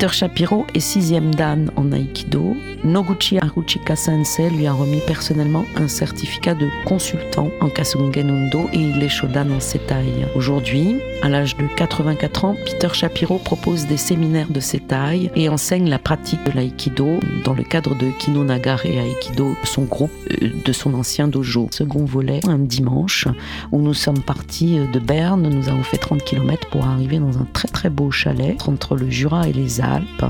[0.00, 2.56] Peter Shapiro est sixième dan en Aikido.
[2.84, 9.00] Noguchi Haruchika Sensei lui a remis personnellement un certificat de consultant en Kasungenundo et il
[9.00, 10.26] est shodan en Setai.
[10.34, 15.88] Aujourd'hui, à l'âge de 84 ans, Peter Shapiro propose des séminaires de Setai et enseigne
[15.88, 20.10] la pratique de l'aïkido dans le cadre de Kinonagare Aikido, son groupe
[20.42, 21.68] euh, de son ancien dojo.
[21.70, 23.28] Second volet, un dimanche
[23.70, 27.46] où nous sommes partis de Berne, nous avons fait 30 km pour arriver dans un
[27.52, 30.24] très très beau chalet entre le Jura et les Alpes.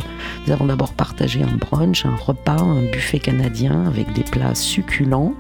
[0.47, 5.35] Nous avons d'abord partagé un brunch, un repas, un buffet canadien avec des plats succulents,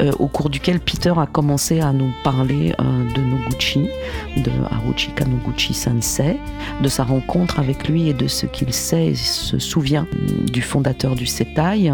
[0.00, 3.88] euh, au cours duquel Peter a commencé à nous parler euh, de Noguchi,
[4.36, 6.36] de Haruchi Kanoguchi Sensei,
[6.82, 10.06] de sa rencontre avec lui et de ce qu'il sait et se souvient
[10.52, 11.92] du fondateur du Setai.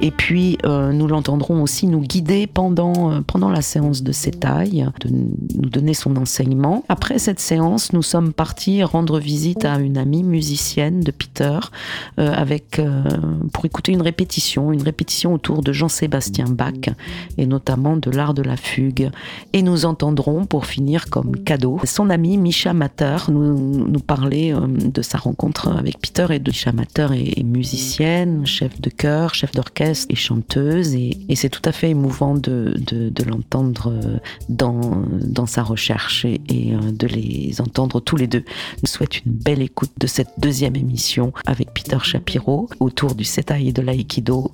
[0.00, 5.08] Et puis, euh, nous l'entendrons aussi nous guider pendant, pendant la séance de Setai, de
[5.08, 6.84] nous donner son enseignement.
[6.88, 11.58] Après cette séance, nous sommes partis rendre visite à une amie musicienne de Peter
[12.16, 12.80] avec,
[13.52, 16.90] pour écouter une répétition, une répétition autour de Jean-Sébastien Bach
[17.40, 19.10] et notamment de l'art de la fugue.
[19.52, 25.02] Et nous entendrons, pour finir comme cadeau, son ami Misha Mater nous, parler euh, de
[25.02, 30.06] sa rencontre avec Peter et de Misha Mater est, musicienne, chef de chœur, chef d'orchestre
[30.10, 32.74] et chanteuse et, c'est tout à fait émouvant de,
[33.26, 34.18] l'entendre euh,
[34.50, 38.44] dans, sa recherche et, euh, de les entendre tous les deux.
[38.76, 43.24] Je vous souhaite une belle écoute de cette deuxième émission avec Peter Shapiro autour du
[43.24, 44.50] Setai et de l'aïkido.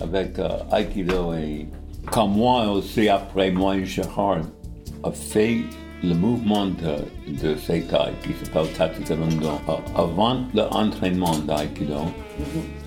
[0.00, 1.66] Avec euh, Aikido et
[2.10, 4.42] quand moi aussi, après moi, Gérard
[5.02, 5.58] a fait
[6.02, 12.00] le mouvement de, de qui s'appelle Tatsugarundo euh, avant l'entraînement d'Aikido.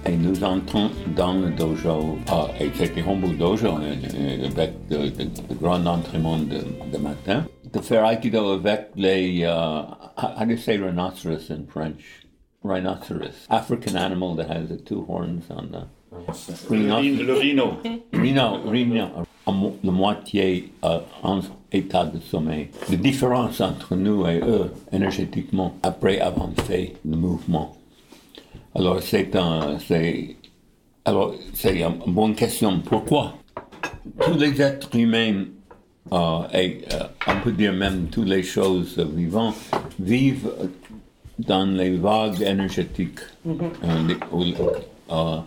[0.05, 6.37] Et nous entrons dans le dojo, euh, et c'était Hombu Dojo avec de grands entraînements
[6.37, 7.45] de, matin.
[7.73, 9.47] De faire Aikido avec les, uh,
[10.17, 12.23] how do you say rhinoceros in French?
[12.63, 17.23] Rhinoceros, African animal that has the two horns on the rhinoceros.
[17.25, 17.73] Le rhino.
[18.13, 19.05] Rhino, Rhino,
[19.45, 21.39] en mo- la moitié euh, en
[21.71, 22.69] état de sommeil.
[22.89, 27.75] La différence entre nous et eux, énergétiquement, après avoir fait le mouvement.
[28.75, 30.35] Alors, c'est un, c'est,
[31.05, 32.79] alors, c'est une bonne question.
[32.79, 33.33] Pourquoi?
[34.21, 35.45] Tous les êtres humains,
[36.13, 39.55] euh, et euh, on peut dire même toutes les choses vivantes,
[39.99, 40.49] vivent
[41.39, 43.19] dans les vagues énergétiques.
[43.45, 43.53] Euh,
[44.07, 44.55] les-
[45.11, 45.37] euh,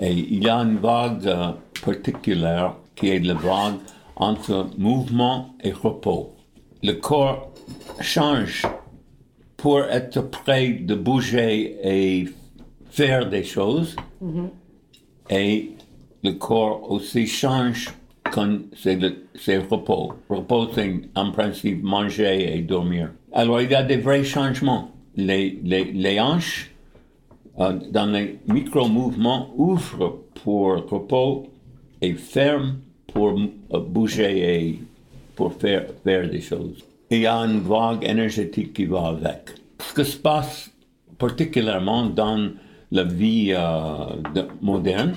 [0.00, 1.52] et il y a une vague euh,
[1.84, 3.76] particulière qui est la vague
[4.16, 6.34] entre mouvement et repos.
[6.82, 7.52] Le corps
[8.00, 8.66] change
[9.56, 12.28] pour être prêt de bouger et
[12.90, 13.96] faire des choses.
[15.30, 15.70] Et
[16.24, 17.94] le corps aussi change
[18.32, 20.14] quand c'est repos.
[20.28, 23.12] Repos, c'est en principe manger et dormir.
[23.32, 24.90] Alors, il y a des vrais changements.
[25.16, 26.71] Les, les, les hanches,
[27.58, 31.46] dans les micro-mouvements, ouvrent pour repos
[32.00, 32.74] et ferment
[33.12, 34.80] pour euh, bouger et
[35.36, 36.82] pour faire, faire des choses.
[37.10, 39.50] Il y a une vague énergétique qui va avec.
[39.80, 40.70] Ce qui se passe
[41.18, 42.50] particulièrement dans
[42.90, 45.14] la vie euh, de- moderne,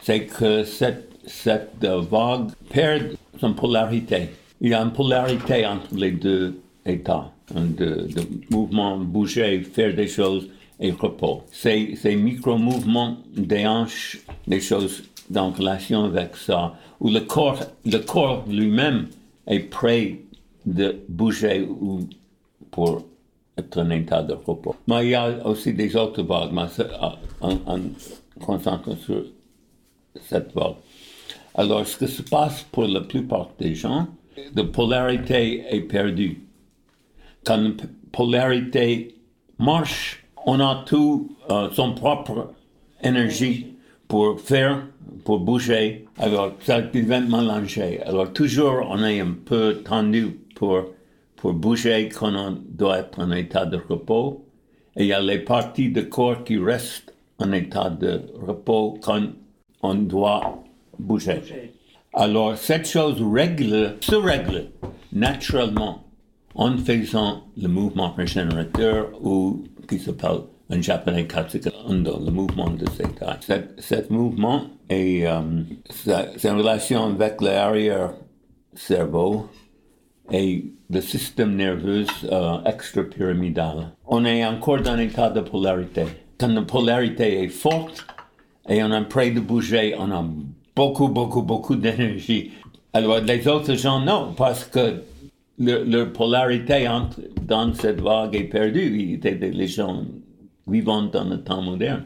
[0.00, 4.28] c'est que cette, cette euh, vague perd son polarité.
[4.60, 9.94] Il y a une polarité entre les deux états, hein, de, de mouvement, bouger, faire
[9.94, 10.48] des choses
[10.80, 11.42] et repos.
[11.50, 18.44] Ces, micro-mouvements des hanches, des choses en relation avec ça, où le corps, le corps
[18.48, 19.08] lui-même
[19.46, 20.20] est prêt
[20.64, 22.00] de bouger ou
[22.70, 23.04] pour
[23.56, 24.76] être en état de repos.
[24.86, 26.66] Mais il y a aussi des autres vagues, mais
[27.40, 27.80] en, en
[28.40, 29.24] concentrant sur
[30.20, 30.74] cette vague.
[31.54, 34.08] Alors, ce qui se passe pour la plupart des gens,
[34.54, 36.42] la polarité est perdue.
[37.44, 37.70] Quand la
[38.12, 39.14] polarité
[39.58, 42.54] marche, on a tout euh, son propre
[43.02, 43.74] énergie
[44.08, 44.86] pour faire,
[45.24, 46.06] pour bouger.
[46.18, 48.00] Alors, ça devient mélangé.
[48.02, 50.84] Alors, toujours, on est un peu tendu pour,
[51.34, 54.44] pour bouger quand on doit être en état de repos.
[54.96, 59.22] Et il y a les parties du corps qui restent en état de repos quand
[59.82, 60.62] on doit
[60.98, 61.42] bouger.
[62.14, 64.68] Alors, cette chose règle, se règle
[65.12, 66.04] naturellement
[66.54, 70.40] en faisant le mouvement régénérateur ou qui s'appelle
[70.70, 72.86] en japonais Katsuka Ando, le mouvement de
[73.22, 73.38] âge.
[73.40, 75.40] Cet, cet mouvement est, euh,
[76.44, 79.48] en relation avec l'arrière-cerveau
[80.32, 83.92] et le système nerveux euh, extra-pyramidal.
[84.06, 86.02] On est encore dans un état de polarité.
[86.38, 88.04] Quand la polarité est forte
[88.68, 90.24] et on est prêt de bouger, on a
[90.74, 92.50] beaucoup, beaucoup, beaucoup d'énergie.
[92.92, 95.02] Alors les autres gens, non, parce que
[95.58, 98.98] leur, polarité entre, dans cette vague est perdue.
[98.98, 100.02] Ils étaient des- gens
[100.68, 102.04] vivant dans le temps moderne.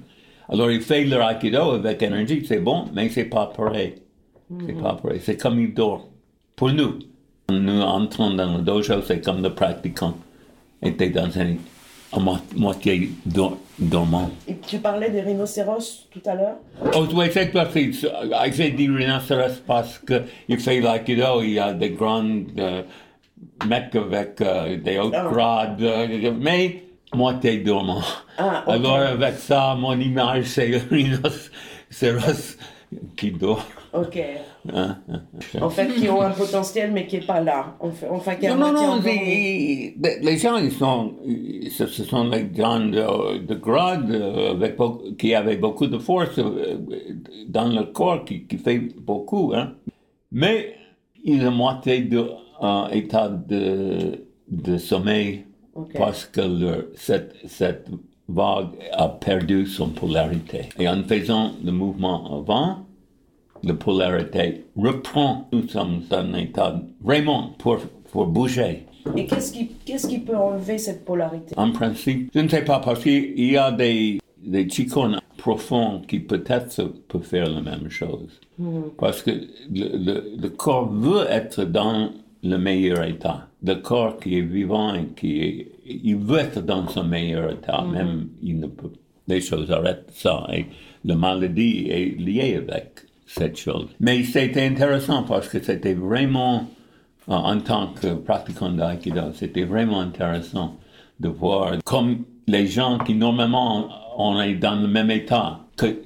[0.49, 3.95] Alors ils font leur aikido avec énergie, c'est bon, mais c'est pas pareil.
[4.67, 5.21] C'est pas pareil.
[5.23, 6.03] C'est comme ils dorment.
[6.57, 6.99] Pour nous,
[7.51, 10.15] nous entrons dans le dojo, c'est comme le pratiquant
[10.83, 11.55] était dans un,
[12.57, 14.31] moitié dor- dormant.
[14.49, 16.57] Et tu parlais des rhinocéros tout à l'heure.
[16.97, 17.81] Oh, oui, c'est parce que
[18.53, 22.25] j'ai dit rhinocéros parce qu'il fait l'aïkido, il y a des grands
[22.59, 22.83] euh,
[23.67, 25.29] mecs avec euh, des hauts Ah.
[25.33, 26.85] grades, euh, mais
[27.15, 28.03] moitié dormant.
[28.39, 28.65] Ah.
[28.67, 32.57] Alors avec ça, mon image, c'est le rhinocéros
[33.17, 33.65] qui dort.
[33.93, 34.19] Ok.
[34.73, 35.23] Hein, hein.
[35.61, 37.75] En fait, qui ont un potentiel, mais qui n'est pas là.
[37.81, 39.93] En fait, enfin, qui Non, non, non, endormi.
[40.03, 41.15] c'est- les gens, ils sont,
[41.71, 44.77] ce sont les gens de, de grade euh, avec,
[45.19, 46.79] qui avaient beaucoup de force euh,
[47.49, 49.73] dans le corps, qui, qui fait beaucoup, hein.
[50.31, 50.75] Mais
[51.25, 52.25] ils ont moitié de
[52.61, 55.45] un état de, de sommeil
[55.97, 57.89] parce que cette, cette
[58.29, 60.69] vague a perdu son polarité.
[60.79, 62.87] Et en faisant le mouvement avant,
[63.63, 65.49] la polarité reprend.
[65.53, 67.79] Nous sommes dans un état vraiment pour,
[68.13, 68.87] pour bouger.
[69.17, 71.55] Et qu'est-ce qui, qu'est-ce qui peut enlever cette polarité?
[71.57, 74.69] En principe, je ne sais pas parce qu'il y a des, des
[75.39, 78.39] profonds qui peut-être peuvent faire la même chose.
[78.99, 82.11] Parce que le, le, le corps veut être dans
[82.43, 83.49] le meilleur état.
[83.63, 87.85] Le corps qui est vivant et qui est, il veut être dans son meilleur état,
[87.85, 88.93] même il ne peut,
[89.29, 90.47] les choses arrêtent ça.
[90.53, 90.67] Et
[91.05, 93.89] la maladie est liée avec cette chose.
[94.01, 96.69] Mais c'était intéressant parce que c'était vraiment,
[97.29, 100.77] euh, en tant que pratiquant d'aïkido, c'était vraiment intéressant
[101.21, 105.97] de voir comme les gens qui normalement on est dans le même état, que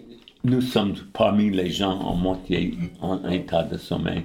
[0.45, 4.25] nous sommes parmi les gens en moitié en état de sommeil.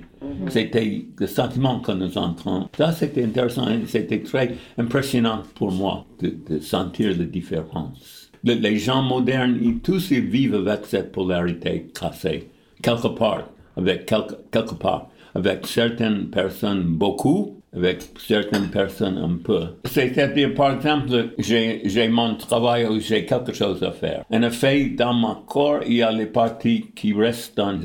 [0.50, 2.70] C'était le sentiment que nous entrons.
[2.78, 8.30] Ça, c'était intéressant c'était très impressionnant pour moi de, sentir la différence.
[8.44, 12.50] Le- les gens modernes, ils, tous vivent avec cette polarité cassée,
[12.82, 19.62] quelque part, avec quelque, quelque part, avec certaines personnes beaucoup, avec certaines personnes un peu.
[19.86, 24.26] C'est-à-dire, par exemple, j'ai mon travail où j'ai quelque chose à faire.
[24.32, 27.80] En effet, dans mon corps, il y a les parties qui restent dans,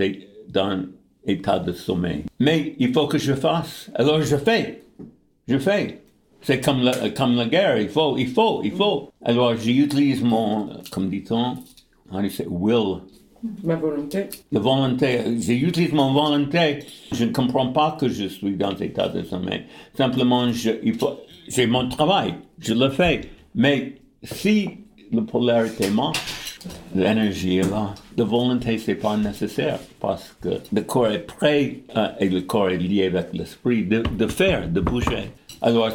[0.48, 0.84] dans
[1.26, 2.24] état de sommeil.
[2.40, 3.90] Mais il faut que je fasse.
[3.94, 4.82] Alors je fais.
[5.48, 6.00] Je fais.
[6.42, 9.10] C'est comme la, comme la guerre, il faut, il faut, il faut.
[9.24, 11.56] Alors j'utilise mon, comme dit-on,
[12.12, 13.00] you say, will,
[13.62, 14.28] Ma volonté.
[14.52, 16.80] la volonté, j'utilise mon volonté.
[17.12, 19.64] Je ne comprends pas que je suis dans état de sommeil.
[19.96, 23.22] Simplement, je, il faut, j'ai mon travail, je le fais.
[23.54, 24.68] Mais si
[25.12, 26.18] la polarité marche,
[26.94, 27.94] l'énergie est là.
[28.16, 32.70] La volonté, c'est pas nécessaire parce que le corps est prêt euh, et le corps
[32.70, 35.30] est lié avec l'esprit de, faire, de bouger.
[35.62, 35.90] Alors,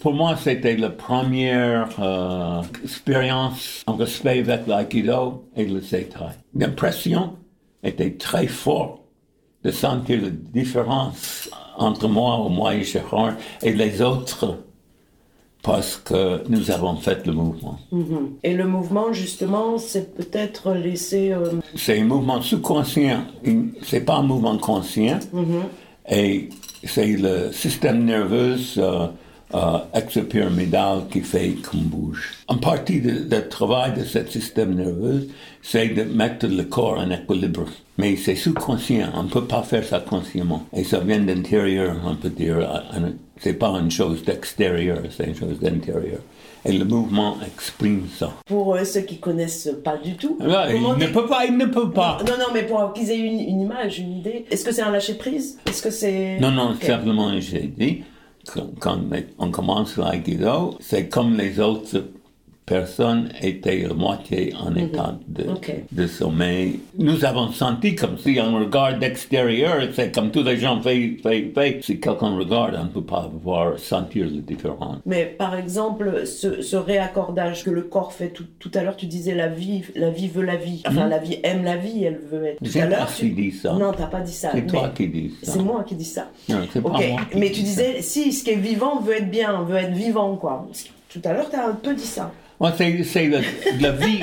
[0.00, 6.36] pour moi, c'était la première euh, expérience en respect avec l'aïkido et le setai.
[6.54, 7.36] L'impression
[7.82, 9.00] était très forte
[9.64, 14.58] de sentir la différence entre moi, moi et Gérard, et les autres
[15.62, 17.78] parce que nous avons fait le mouvement.
[18.44, 21.32] Et le mouvement, justement, c'est peut-être laisser.
[21.32, 25.18] euh, C'est un mouvement sous-conscient, une- c'est pas un mouvement conscient,
[26.10, 26.48] et
[26.84, 29.06] c'est le système nerveux euh,
[29.54, 32.34] euh, exopyramidal qui fait qu'on bouge.
[32.48, 35.28] En partie du travail de ce système nerveux,
[35.62, 37.64] c'est de mettre le corps en équilibre.
[37.96, 40.62] Mais c'est sous-conscient, on ne peut pas faire ça consciemment.
[40.76, 42.58] Et ça vient d'intérieur, on peut dire.
[43.40, 46.20] C'est pas une chose d'extérieur, c'est une chose d'intérieur.
[46.64, 48.32] Et le mouvement exprime ça.
[48.46, 50.36] pour euh, ceux qui connaissent pas du tout.
[50.40, 52.18] Là, il ne peut pas, il ne peut pas.
[52.26, 54.44] Non, non, mais pour qu'ils aient une, une image, une idée.
[54.50, 56.38] Est-ce que c'est un lâcher prise Est-ce que c'est.
[56.40, 56.82] Non, non, Ok.
[56.84, 58.02] simplement, j'ai dit,
[58.80, 58.98] quand
[59.38, 62.04] on commence l'aïkido, c'est comme les autres
[62.68, 66.80] personnes étaient à moitié en état de, sommeil.
[66.98, 71.50] Nous avons senti comme si on regarde d'extérieur, c'est comme tous les gens fait, fait,
[71.54, 71.80] fait.
[71.82, 74.98] Si quelqu'un regarde, on ne peut pas voir, sentir la différence.
[75.04, 79.06] Mais par exemple, ce, ce réaccordage que le corps fait tout, tout à l'heure, tu
[79.06, 80.82] disais la vie, la vie veut la vie.
[80.86, 82.58] Enfin, la vie aime la vie, elle veut être.
[82.58, 82.84] Tout Mhm.
[82.84, 83.30] À l'heure, tu...
[83.30, 83.72] dit ça.
[83.72, 84.50] Non, t'as pas dit ça.
[84.52, 85.52] C'est toi qui dis ça.
[85.52, 86.30] C'est moi qui dis ça.
[86.48, 87.82] Non, c'est pas moi qui mais dis tu ça.
[87.82, 90.66] disais, si ce qui est vivant veut être bien, veut être vivant, quoi.
[91.08, 92.32] Tout à l'heure, tu as un peu dit ça.
[92.60, 93.28] Moi, c'est
[93.80, 94.20] la, vie,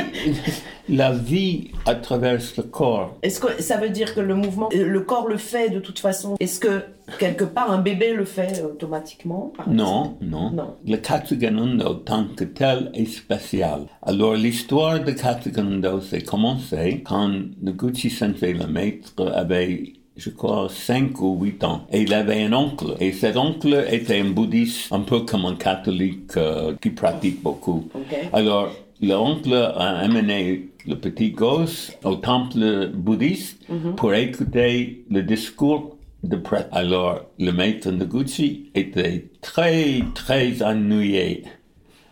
[0.90, 3.18] la vie à travers le corps.
[3.22, 6.36] Est-ce que ça veut dire que le mouvement, le corps le fait de toute façon?
[6.42, 6.84] Est-ce que
[7.18, 10.76] quelque part un bébé le fait automatiquement Non, non, Non.
[10.86, 13.86] Le Katsuganundo, tant que tel, est spécial.
[14.02, 21.20] Alors, l'histoire de Katsuganundo s'est commencée quand Noguchi Sensei, le maître, avait, je crois, 5
[21.22, 21.88] ou 8 ans.
[21.92, 22.96] Et il avait un oncle.
[23.00, 27.90] Et cet oncle était un bouddhiste, un peu comme un catholique euh, qui pratique beaucoup.
[28.32, 33.66] Alors, l'oncle a amené le petit gosse au temple bouddhiste
[33.98, 36.70] pour écouter le discours de prêtre.
[36.72, 41.44] Alors, le maître Noguchi était très, très ennuyé.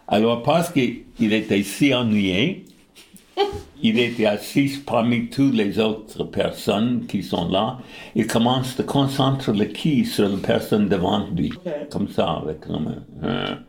[0.08, 2.66] Alors, parce qu'il était si ennuyé,
[3.84, 7.80] il était assis parmi toutes les autres personnes qui sont là.
[8.16, 11.52] Il commence à concentrer le ki sur la personne devant lui,
[11.92, 13.04] comme ça, avec la main.
[13.24, 13.60] Hein.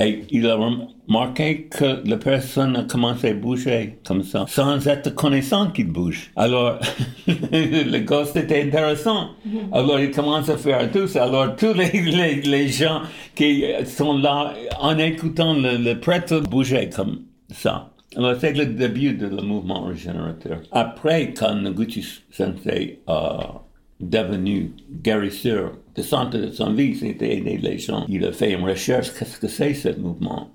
[0.00, 5.14] Et il a remarqué que la personne a commencé à bouger comme ça, sans être
[5.14, 6.30] connaissant qu'il bouge.
[6.34, 6.78] Alors,
[7.26, 9.32] le gosse était intéressant.
[9.70, 11.24] Alors, il commence à faire tout ça.
[11.24, 13.02] Alors, tous les, les, les gens
[13.34, 17.91] qui sont là, en écoutant le, le prêtre bouger comme ça.
[18.16, 20.60] Alors, c'est le début de le mouvement régénérateur.
[20.70, 23.62] Après, quand Noguchi Sensei a
[24.00, 28.04] devenu guérisseur de santé de son vie, c'était aider les gens.
[28.08, 30.50] Il a fait une recherche, qu'est-ce que c'est ce mouvement?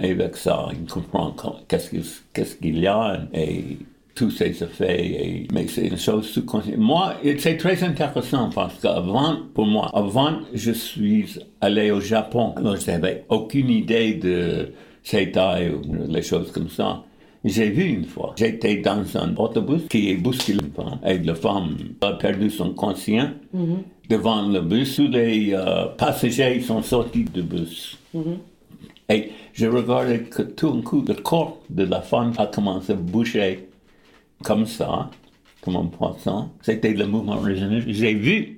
[0.00, 1.34] Et avec ça, il comprend
[1.68, 3.78] qu'est-ce qu'il y a et
[4.16, 5.06] tous ses effets.
[5.06, 6.78] Et, mais c'est une chose sous-consciente.
[6.78, 12.54] Moi, c'est très intéressant parce qu'avant, pour moi, avant, je suis allé au Japon.
[12.56, 14.72] Alors, je n'avais aucune idée de
[15.08, 17.02] Seitai ou les choses comme ça.
[17.44, 21.34] J'ai vu une fois, j'étais dans un autobus qui est bousculé une femme, et la
[21.34, 23.30] femme a perdu son conscient
[24.08, 24.96] devant le bus.
[24.96, 27.96] Tous les euh, passagers sont sortis du bus.
[29.08, 32.96] Et je regardais que tout d'un coup, le corps de la femme a commencé à
[32.96, 33.68] bouger
[34.42, 35.10] comme ça,
[35.62, 36.50] comme un poisson.
[36.60, 37.94] C'était le mouvement régénérateur.
[37.94, 38.57] J'ai vu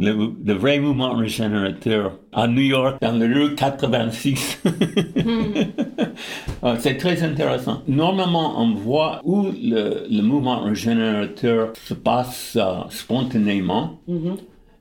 [0.00, 4.62] le, le vrai mouvement régénérateur à New York, dans la rue 86.
[6.64, 7.82] Euh, C'est très intéressant.
[7.88, 13.98] Normalement, on voit où le, le mouvement régénérateur se passe euh, spontanément.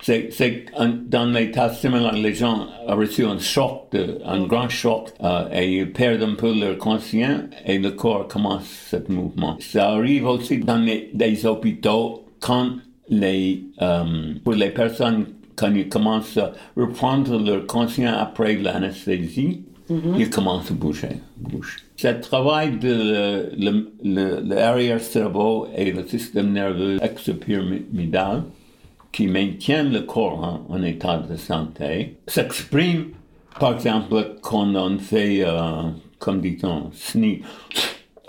[0.03, 4.67] C'est, c'est un- dans l'état similaire, les gens ont reçu un choc, de- un grand
[4.69, 9.57] choc, euh, et ils perdent un peu leur conscience et le corps commence ce mouvement.
[9.59, 12.69] Ça arrive aussi dans les, les hôpitaux quand
[13.11, 19.63] les, euh, pour les personnes, quand ils commencent à reprendre leur conscience après l'anesthésie,
[20.17, 21.17] ils commencent à bouger.
[21.37, 21.77] bouger.
[21.97, 28.43] Ce travail de le- le- le- l'arrière-cerveau et le système nerveux exopyramidal
[29.11, 33.07] qui maintient le corps en, en état de santé s'exprime,
[33.59, 35.89] par exemple, quand on fait, euh,
[36.19, 37.41] comme dit-on, sneeze,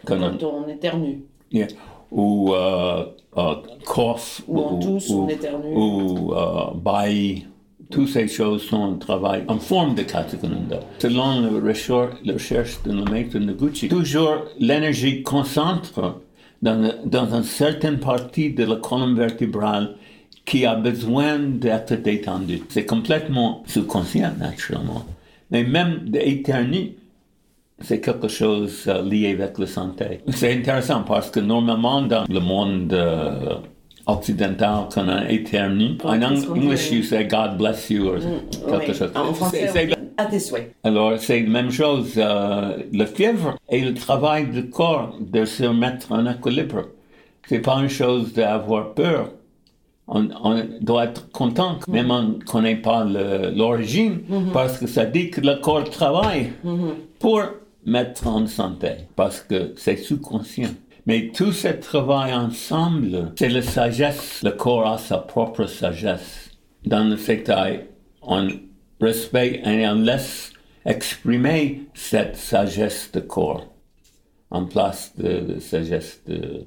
[0.04, 1.22] quand on- on éternue.
[1.52, 1.68] Yeah.
[2.10, 3.04] Ou euh,
[3.36, 4.42] euh, cough.
[4.48, 5.74] Ou on tousse, on éternue.
[5.74, 7.46] Ou euh, baille.
[7.90, 10.80] Toutes ces choses sont un travail en forme de Katsukununda.
[10.98, 16.22] Selon la recherche de nos maître Noguchi, toujours l'énergie concentre
[16.62, 19.96] dans, dans une certaine partie de la colonne vertébrale
[20.46, 22.62] qui a besoin d'être détendue.
[22.70, 25.04] C'est complètement subconscient, naturellement.
[25.50, 26.96] Mais même d'éternuer,
[27.82, 30.20] c'est quelque chose euh, lié avec la santé.
[30.28, 33.56] C'est intéressant parce que normalement dans le monde euh,
[34.06, 39.10] occidental, quand on éternue, en anglais, you say God bless you ou mm, quelque chose.
[39.14, 39.68] En français,
[40.16, 40.74] à tes souhaits.
[40.84, 42.14] Alors, c'est la même chose.
[42.16, 46.82] Euh, la fièvre et le travail du corps de se mettre en équilibre.
[47.48, 49.30] C'est pas une chose d'avoir peur.
[50.08, 50.28] On,
[50.80, 51.92] doit être content, mm.
[51.92, 54.52] même on ne connaît pas l'origine, mm-hmm.
[54.52, 56.94] parce que ça dit que le corps travaille mm-hmm.
[57.18, 57.42] pour
[57.84, 60.70] mettre en santé, parce que c'est sous-conscient.
[61.06, 64.42] Mais tout ce travail ensemble, c'est la sagesse.
[64.44, 66.50] Le corps a sa propre sagesse.
[66.84, 67.82] Dans le sectaire,
[68.22, 68.48] on
[69.00, 70.52] respecte et on laisse
[70.84, 73.66] exprimer cette sagesse de corps
[74.50, 76.66] en place de la sagesse de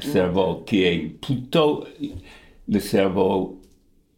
[0.00, 1.84] cerveau qui est plutôt
[2.68, 3.60] le cerveau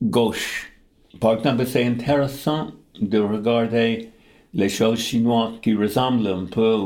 [0.02, 0.72] gauche.
[1.20, 4.10] Par exemple, c'est intéressant de regarder
[4.56, 6.78] les choses chinoises qui ressemblent un peu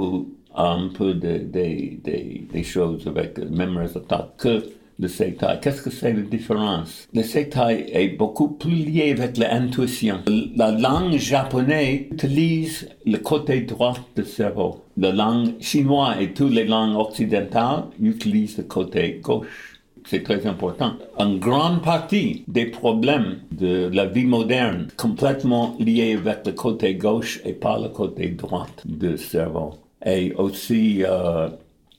[0.56, 4.64] un peu des choses avec le même résultat que
[4.98, 5.58] le sectaire.
[5.60, 7.08] Qu'est-ce que c'est la différence?
[7.14, 10.20] Le sectaire est beaucoup plus lié avec l'intuition.
[10.56, 14.82] La langue japonaise utilise le côté droit du cerveau.
[14.96, 19.69] La langue chinoise et toutes les langues occidentales utilisent le côté gauche.
[20.10, 20.94] C'est très important.
[21.20, 27.40] Une grande partie des problèmes de la vie moderne complètement liés avec le côté gauche
[27.44, 29.74] et pas le côté droit du cerveau.
[30.04, 31.48] Et aussi euh,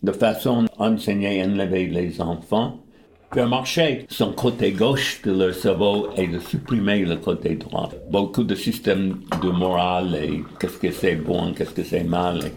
[0.03, 2.80] de façon d'enseigner et élever les enfants
[3.33, 7.89] faire marcher son côté gauche de leur cerveau et de supprimer le côté droit.
[8.09, 12.51] Beaucoup de systèmes de morale et qu'est-ce que c'est bon, qu'est-ce que c'est mal,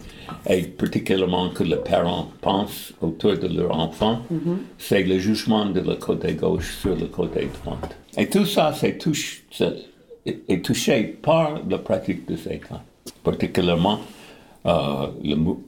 [0.49, 4.57] et, particulièrement que les parents pensent autour de leur enfant, mm-hmm.
[4.77, 7.79] c'est le jugement de le côté gauche sur le côté droit.
[8.17, 8.97] Et tout ça, c'est
[10.25, 12.81] est touché par la pratique de ces cas,
[13.23, 13.99] particulièrement
[14.65, 15.07] euh,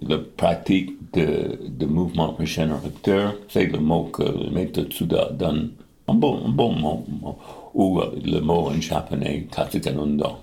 [0.02, 5.72] la pratique de, de mouvement régénérateur, c'est le mot que le maître Tsuda donne,
[6.08, 7.06] un bon, un bon mot,
[7.74, 10.38] ou euh, le mot en japonais, Katsukanundo.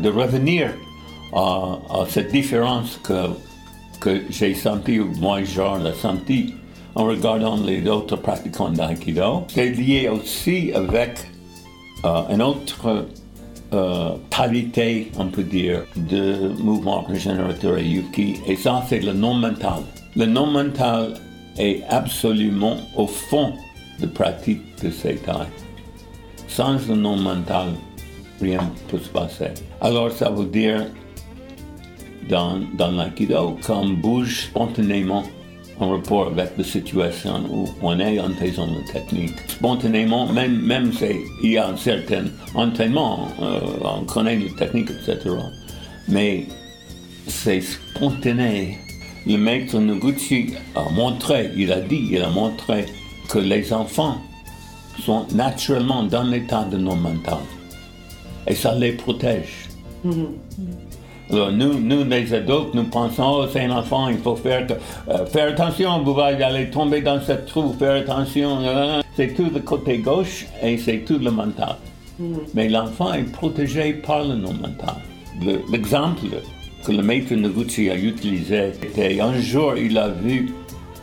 [0.00, 0.70] De, revenir
[1.32, 6.54] à, cette différence que, j'ai sentie, ou moi, genre, l'ai senti
[6.94, 9.44] en regardant les autres pratiquants d'aïkido.
[9.48, 11.18] C'est lié aussi avec
[12.04, 13.06] euh, une autre
[13.72, 19.82] euh, qualité, on peut dire, de mouvement régénérateur et yuki, et ça, c'est le non-mental.
[20.16, 21.14] Le non-mental
[21.56, 23.52] est absolument au fond
[24.00, 25.46] de pratique de Seitai.
[26.48, 27.68] Sans le non-mental,
[28.40, 29.52] rien ne peut se passer.
[29.80, 30.86] Alors ça veut dire,
[32.28, 35.22] dans, dans l'aïkido, qu'on bouge spontanément
[35.78, 39.34] en rapport avec la situation où on est en faisant la technique.
[39.48, 45.34] Spontanément, même, même s'il y a un certain entraînement, euh, on connaît la technique, etc.
[46.08, 46.46] Mais
[47.26, 48.78] c'est spontané.
[49.26, 52.84] Le maître Noguchi a montré, il a dit, il a montré
[53.28, 54.18] que les enfants
[55.04, 57.38] sont naturellement dans l'état de non-mental
[58.46, 59.69] et ça les protège.
[60.04, 61.32] Mm-hmm.
[61.32, 64.66] Alors nous, nous, les adultes, nous pensons, oh, c'est un enfant, il faut faire,
[65.08, 68.58] euh, faire attention, vous allez tomber dans ce trou, faire attention.
[69.14, 71.76] C'est tout le côté gauche et c'est tout le mental.
[72.20, 72.24] Mm-hmm.
[72.54, 74.96] Mais l'enfant est protégé par le non-mental.
[75.70, 76.26] L'exemple
[76.84, 80.52] que le maître Noguchi a utilisé était un jour, il a vu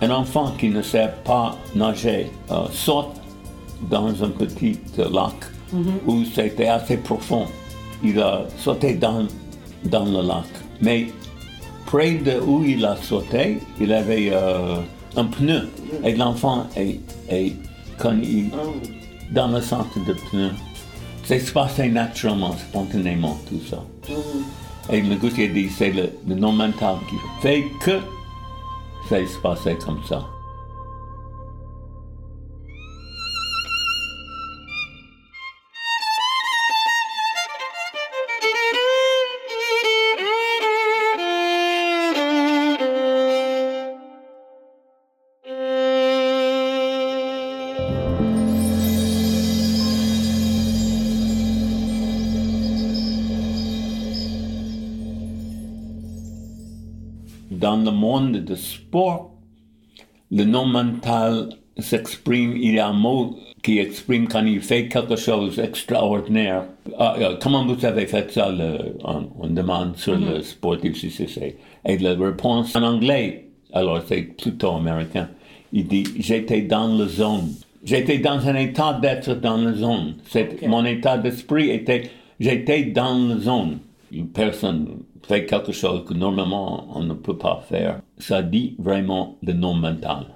[0.01, 3.19] un enfant qui ne sait pas nager euh, sauter
[3.89, 5.33] dans un petit lac
[6.05, 7.45] où c'était assez profond.
[8.03, 9.27] Il a sauté dans,
[9.85, 10.45] dans le lac.
[10.81, 11.07] Mais
[11.85, 14.77] près de où il a sauté, il avait euh,
[15.15, 15.69] un pneu.
[16.03, 17.53] Et l'enfant est, est
[17.97, 18.49] quand il,
[19.31, 20.51] dans le centre de pneu.
[21.23, 23.83] C'est passé naturellement, spontanément, tout ça.
[24.89, 27.99] Et le goût a dit, c'est le, le non mental qui fait que
[29.09, 30.25] ça se passait comme ça.
[58.19, 59.31] Monde de sport,
[60.31, 65.15] le non mental s'exprime, il y a un mot qui exprime quand il fait quelque
[65.15, 66.63] chose d'extraordinaire.
[66.97, 71.11] Ah, ah, comment vous avez fait ça, le- on, on demande sur le sportif si
[71.11, 71.57] c'est.
[71.85, 75.29] Et la réponse en anglais, alors c'est plutôt américain,
[75.73, 77.49] il dit j'étais dans la zone.
[77.83, 80.15] J'étais dans un état d'être dans la zone.
[80.29, 80.67] C'est, Ok.
[80.67, 83.79] Mon état d'esprit était j'étais dans la zone.
[84.11, 84.87] Une personne
[85.27, 87.99] fait quelque chose que normalement on ne peut pas faire.
[88.17, 90.27] Ça dit vraiment le non mental.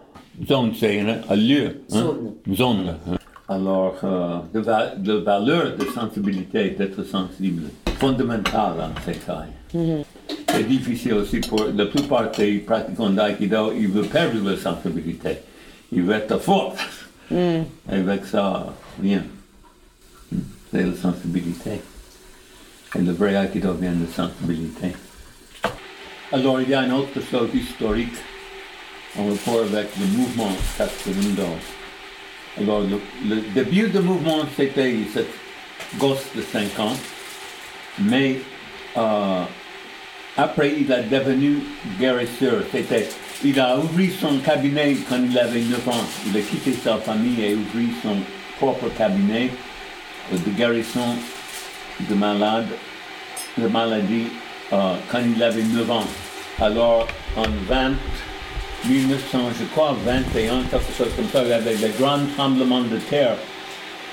[0.48, 1.82] Zone, c'est un, lieu.
[1.92, 1.96] hein?
[1.96, 2.34] Zone.
[2.54, 2.96] Zone.
[3.10, 3.18] hein.
[3.48, 7.64] Alors, euh, de, va- de valeur de sensibilité, d'être sensible,
[7.98, 9.44] fondamentale en ces cas.
[10.50, 15.38] C'est difficile aussi pour la plupart des pratiquants d'aïkido, ils veulent perdre leur sensibilité.
[15.92, 16.76] Ils veulent être forts.
[17.34, 18.68] Et avec ça,
[19.02, 19.24] rien.
[20.72, 21.82] C'est la sensibilité.
[22.94, 24.94] Et le vrai aikido vient de sensibilité.
[26.34, 28.16] Alors, il y a une autre chose historique
[29.18, 31.48] en rapport avec le mouvement Katsurundo.
[32.58, 35.34] Alors, le, début du mouvement, c'était cette
[35.98, 36.98] gosse de 5 ans,
[38.00, 38.42] mais
[38.98, 39.44] euh,
[40.38, 41.60] après, il est devenu
[41.98, 42.64] guérisseur.
[42.74, 43.08] C'était,
[43.44, 46.06] il a ouvert son cabinet quand il avait 9 ans.
[46.28, 48.18] Il a quitté sa famille et ouvert son
[48.58, 49.50] propre cabinet
[50.32, 51.16] de guérison
[52.10, 52.68] de malades,
[53.58, 54.28] de maladies
[54.74, 56.06] euh, quand il avait 9 ans.
[56.60, 57.92] Alors, en 20,
[58.86, 62.98] 1900, je crois, 21, quelque chose comme ça, il y avait des grands tremblements de
[62.98, 63.36] terre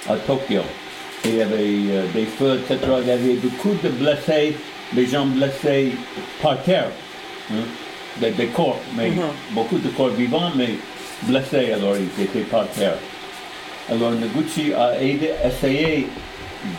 [0.09, 0.63] à Tokyo.
[1.25, 1.57] Et il y avait
[1.91, 2.79] euh, des feux, etc.
[3.03, 4.57] Il y avait beaucoup de blessés,
[4.93, 5.93] des gens blessés
[6.43, 6.89] par terre.
[7.51, 7.65] hein,
[8.21, 9.11] Des, des corps, mais
[9.51, 10.71] beaucoup de corps vivants, mais
[11.23, 12.95] blessés, alors ils étaient par terre.
[13.91, 16.09] Alors Noguchi a aidé, essayé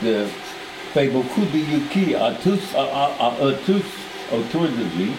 [0.03, 0.25] de
[0.93, 5.11] faire beaucoup de yuki à tous, à, à- à eux tous autour de lui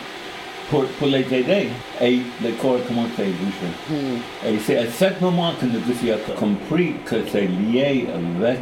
[0.71, 1.69] pour, pour les aider.
[2.03, 4.49] Et le corps commençait à bouger.
[4.55, 8.61] Et c'est à ce moment que Noguchi a compris que c'est lié avec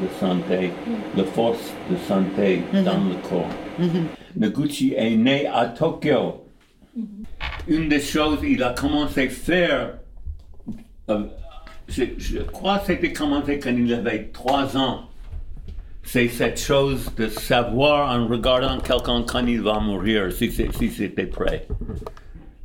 [0.00, 0.70] la santé,
[1.16, 3.48] la force de santé dans le corps.
[4.36, 6.44] Noguchi est né à Tokyo.
[7.66, 9.90] Une des choses qu'il a commencé à faire
[11.10, 11.22] euh,
[11.88, 15.07] je, je crois que c'était commencé quand il avait trois ans.
[16.10, 20.88] C'est cette chose de savoir en regardant quelqu'un quand il va mourir, si, c'est- si
[20.88, 21.66] c'était prêt.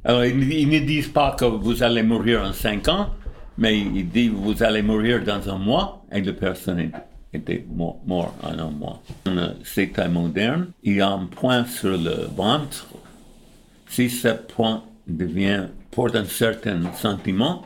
[0.05, 3.09] Alors, ils, ne disent pas que vous allez mourir en cinq ans,
[3.57, 6.89] mais ils disent vous allez mourir dans un mois, et la personne
[7.33, 9.01] était mort, mort en un mois.
[9.25, 12.87] Dans le état moderne, il y a un point sur le ventre
[13.89, 17.63] si ce point devient, porte un certain sentiment,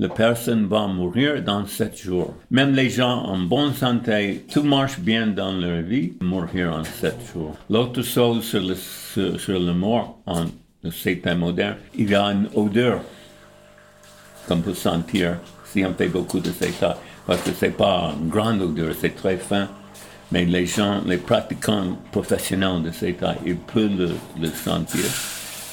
[0.00, 2.34] la personne va mourir dans sept jours.
[2.50, 7.18] Même les gens en bonne santé, tout marche bien dans leur vie, mourir en sept
[7.30, 7.54] jours.
[7.68, 10.46] L'autre chose sur le, sur, sur mort en
[10.82, 13.02] le état moderne, il y a une odeur
[14.48, 15.36] qu'on peut sentir
[15.66, 16.96] si on fait beaucoup de tas.
[17.26, 19.68] Parce que c'est pas une grande odeur, c'est très fin.
[20.32, 25.04] Mais les gens, les pratiquants professionnels de ces tas, ils peuvent le sentir.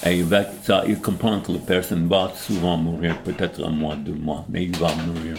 [0.05, 4.13] Et avec ça, ils comprennent que la personne va souvent mourir, peut-être un mois, deux
[4.13, 5.37] mois, mais il va mourir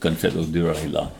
[0.00, 1.10] quand cette odeur est là.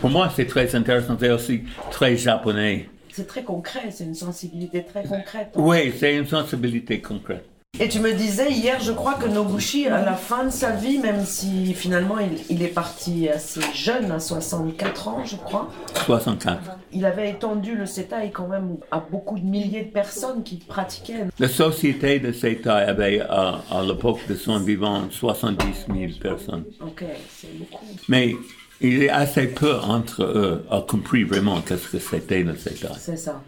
[0.00, 2.88] Pour moi, c'est très intéressant, c'est aussi très japonais.
[3.12, 5.48] C'est très concret, c'est une sensibilité très concrète.
[5.56, 7.44] Oui, c'est une sensibilité concrète.
[7.78, 10.96] Et tu me disais hier, je crois que Noguchi, à la fin de sa vie,
[10.98, 15.70] même si finalement il, il est parti assez jeune, à 64 ans, je crois,
[16.06, 16.58] 64.
[16.94, 21.26] il avait étendu le Setai quand même à beaucoup de milliers de personnes qui pratiquaient.
[21.38, 26.64] La société de Seitai avait, à, à l'époque de son vivant, 70 000 personnes.
[26.80, 27.84] Ok, c'est beaucoup.
[28.08, 28.34] Mais
[28.80, 32.88] il est assez peu entre eux à compris vraiment qu'est-ce que c'était le Seitai.
[32.98, 33.42] C'est ça.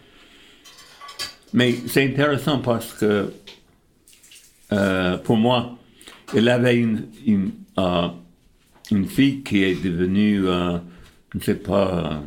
[1.54, 3.32] Mais c'est intéressant parce que
[4.72, 5.78] euh, pour moi,
[6.34, 7.06] il avait une,
[7.78, 8.08] euh,
[8.90, 10.78] une fille qui est devenue, euh,
[11.32, 12.22] je ne sais pas,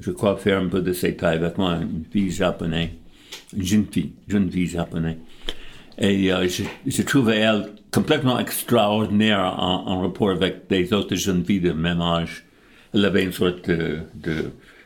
[0.00, 2.90] je crois faire un peu de Seitai avec moi, une fille japonaise.
[3.54, 5.16] une jeune fille, jeune fille japonaise.
[5.98, 12.00] Et je, trouvais elle complètement extraordinaire en, rapport avec des autres jeunes filles de même
[12.00, 12.44] âge.
[12.92, 14.00] Elle avait une sorte de,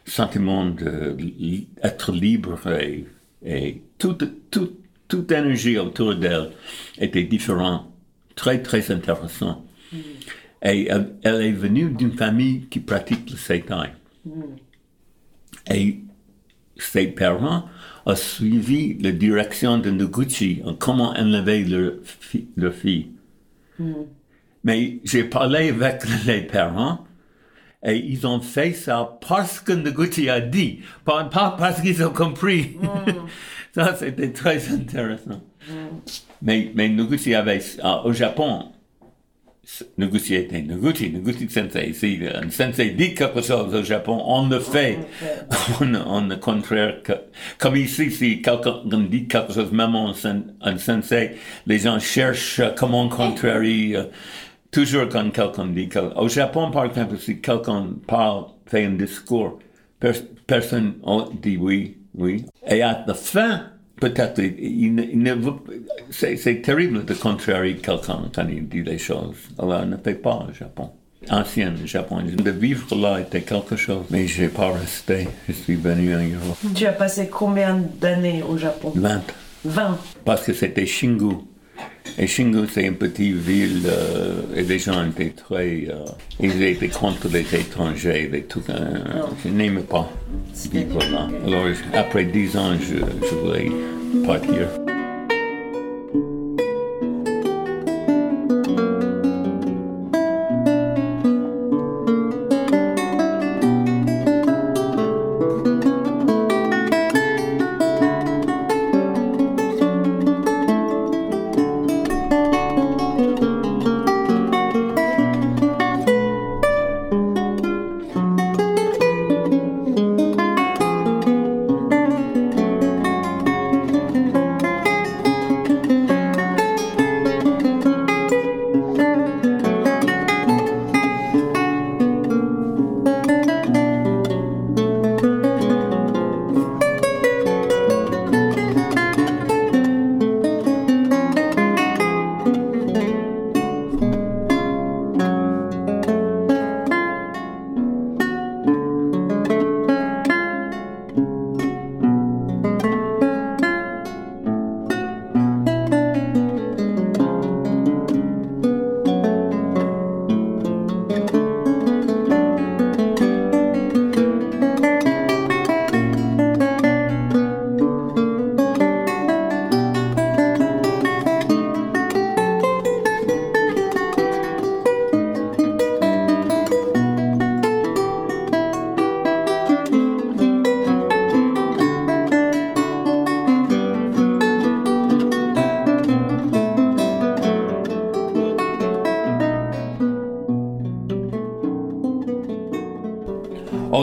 [0.05, 3.07] sentiment d'être libre et,
[3.44, 6.51] et toute, toute, toute énergie autour d'elle
[6.99, 7.87] était différente,
[8.35, 9.64] très, très intéressant.
[9.92, 9.97] Mm.
[10.62, 13.92] Et elle, elle, est venue d'une famille qui pratique le seitai.
[14.25, 14.42] Mm.
[15.73, 16.01] Et
[16.77, 17.64] ses parents
[18.07, 23.11] ont suivi la direction de Noguchi en comment élever leur, fi leur fille.
[23.79, 23.92] Mm.
[24.64, 27.07] Mais j'ai parlé avec les parents
[27.83, 32.12] et ils ont fait ça parce que Noguchi a dit, pas, pas parce qu'ils ont
[32.12, 32.77] compris.
[33.79, 35.41] Ça, c'était très intéressant.
[35.69, 35.73] Mm.
[36.43, 38.73] Mais, mais Noguchi avait, uh, au Japon,
[39.97, 41.93] Noguchi était Noguchi, Noguchi sensei.
[41.93, 44.99] Si un sensei dit quelque chose au Japon, on le fait.
[45.81, 47.05] On, on le contraire.
[47.05, 47.12] Que,
[47.59, 50.12] comme ici, si quelqu'un dit quelque chose, même un,
[50.61, 51.37] un sensei,
[51.67, 53.97] les gens cherchent comment contrarier.
[54.73, 59.61] Toujours quand quelqu'un dit quelque Au Japon, par exemple, si quelqu'un parle, fait un discours,
[60.01, 60.17] pers
[60.49, 60.95] personne
[61.43, 62.44] dit oui, oui.
[62.68, 63.64] Et à la fin,
[64.01, 65.35] peut-être, il, il ne
[66.11, 69.37] c'est terrible de contrarier quelqu'un quand il dit les choses.
[69.59, 70.90] Alors, ne fait pas au Japon.
[71.31, 72.23] Ancien Japon.
[72.23, 75.29] De vivre là était quelque chose, mais je n'ai pas resté.
[75.49, 76.57] Je suis venu en Europe.
[76.75, 78.92] Tu as passé combien d'années au Japon?
[78.94, 79.23] 20.
[79.64, 79.99] 20.
[80.25, 81.38] Parce que c'était Shingu.
[82.21, 85.87] Et Shingu, c'est une petite ville euh, et les gens étaient très.
[85.88, 86.05] Euh,
[86.41, 88.62] ils étaient contre les étrangers, les tout.
[88.71, 90.11] Euh, je n'aimais pas
[90.73, 91.29] vivre là.
[91.47, 93.71] Alors, après dix ans, je, je voulais
[94.27, 94.67] partir.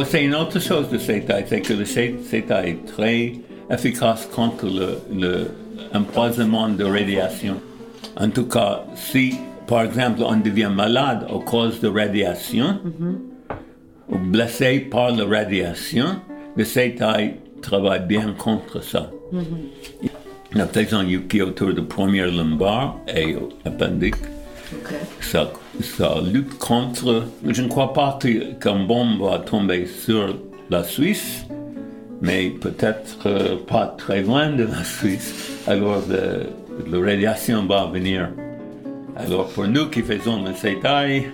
[0.03, 3.33] C'est une autre chose de CETA, c'est que le CETA est très
[3.69, 4.65] efficace contre
[5.93, 7.55] l'empoisonnement le, de radiation.
[8.17, 9.35] En tout cas, si,
[9.67, 12.79] par exemple, on devient malade à cause de radiation,
[14.09, 16.07] ou blessé par la radiation,
[16.55, 17.17] le CETA
[17.61, 19.09] travaille bien contre ça.
[19.31, 20.09] Mm -hmm.
[20.55, 24.15] La qui est autour du premier lumbar et appendique,
[24.73, 24.95] okay.
[25.21, 25.51] ça
[25.81, 27.25] ça lutte contre.
[27.45, 28.17] Je ne crois pas
[28.59, 30.37] qu'un bombe va tomber sur
[30.69, 31.45] la Suisse,
[32.21, 35.51] mais peut-être euh, pas très loin de la Suisse.
[35.67, 38.29] Alors la radiation va venir.
[39.15, 41.29] Alors pour nous qui faisons le CETAI,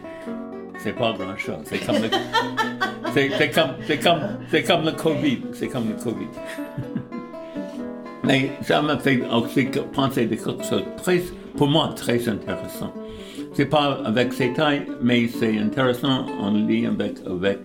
[0.84, 1.64] c'est pas grand chose.
[1.66, 2.10] C'est comme le,
[3.54, 5.42] comme, comme, le Covid.
[5.54, 6.28] C'est comme le Covid.
[8.24, 11.22] Mais ça m'a fait aussi penser de quelque chose très,
[11.58, 12.94] pour moi, très intéressant.
[13.54, 17.60] C'est pas avec ses tailles, mais c'est intéressant en lien avec, avec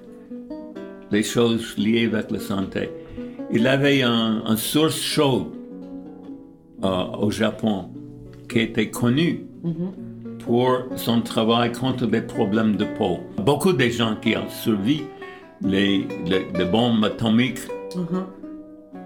[1.11, 2.91] les choses liées avec la santé.
[3.51, 5.47] Il avait un, un source chaude
[6.85, 7.91] euh, au Japon
[8.49, 10.39] qui était connu mm-hmm.
[10.45, 13.21] pour son travail contre les problèmes de peau.
[13.39, 15.05] Beaucoup de gens qui ont survécu
[15.63, 17.61] les, les, bombes atomiques
[17.95, 18.25] mm-hmm.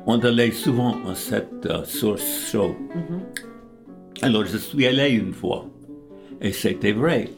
[0.06, 2.74] ont allé souvent à cette euh, source chaude.
[2.96, 3.49] Mm-hmm.
[4.22, 5.66] Alors je suis allé une fois.
[6.40, 7.28] Et c'était vrai.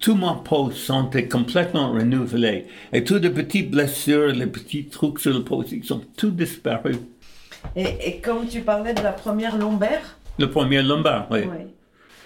[0.00, 2.66] Tout ma peau sentait complètement renouvelée.
[2.92, 6.98] Et toutes les petites blessures, les petits trucs sur la peau, ils sont tous disparus.
[7.74, 11.40] Et, et comme tu parlais de la première lombaire, Le premier lombaire, oui.
[11.40, 11.66] ouais.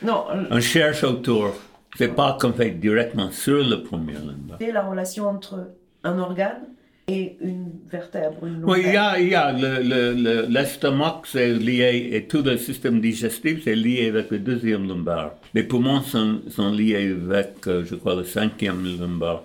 [0.02, 1.54] non, On cherche autour.
[1.96, 4.56] C'est pas qu'on fait directement sur le premier lombaire.
[4.60, 5.68] c'est la relation entre
[6.04, 6.62] un organe
[7.08, 8.64] et une vertèbre, une.
[8.64, 12.42] Oui, il y a, il y a le- le- le- l'estomac, c'est lié, et tout
[12.42, 15.34] le système digestif, c'est lié avec le deuxième lumbar.
[15.52, 19.44] Les poumons sont, sont liés avec, euh, je crois, le cinquième lumbar.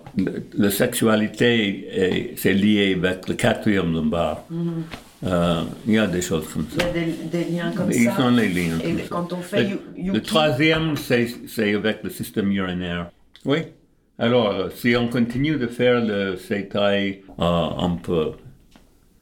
[0.56, 4.44] La sexualité, est- c'est lié avec le quatrième lumbar.
[5.26, 6.86] Euh, il y a des choses comme Il y ça.
[6.88, 8.20] a des, des liens comme Ils ça.
[8.22, 8.78] ont les liens.
[8.84, 9.04] Et comme ça.
[9.10, 13.10] quand on fait Le, troisième, c'est avec le système urinaire.
[13.44, 13.58] Oui?
[14.18, 18.32] Alors, euh, si on continue de faire le Seitai, euh, on peut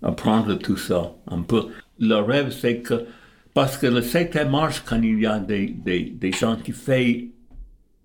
[0.03, 1.13] apprendre tout ça.
[1.27, 1.67] On peut.
[1.99, 3.05] Le rêve, c'est que.
[3.53, 7.29] Parce que le Seitai marche quand il y a des, des, gens qui font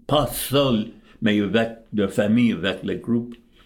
[0.08, 0.88] pas seuls,
[1.22, 3.02] mais avec leur famille, avec les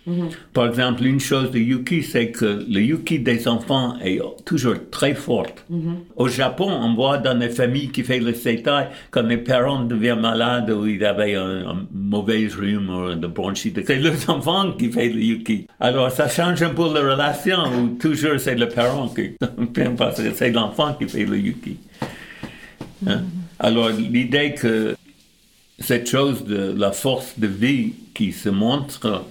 [0.08, 0.36] groupes.
[0.54, 5.14] Par exemple, une chose de Yuki, c'est que le Yuki des enfants est toujours très
[5.14, 5.48] fort.
[6.16, 10.22] Au Japon, on voit dans les familles qui font le Seitai, quand les parents deviennent
[10.22, 14.92] malades ou ils avaient un, un mauvais rhume ou de bronchite, c'est les enfants qui
[14.92, 15.68] font le Yuki.
[15.80, 19.32] Alors, ça change un peu la relation où toujours c'est le parent qui,
[19.98, 21.78] parce que c'est l'enfant qui fait le Yuki.
[23.08, 23.24] Hein?
[23.60, 24.96] Alors, l'idée que
[25.80, 29.26] cette chose de la force de vie qui se montre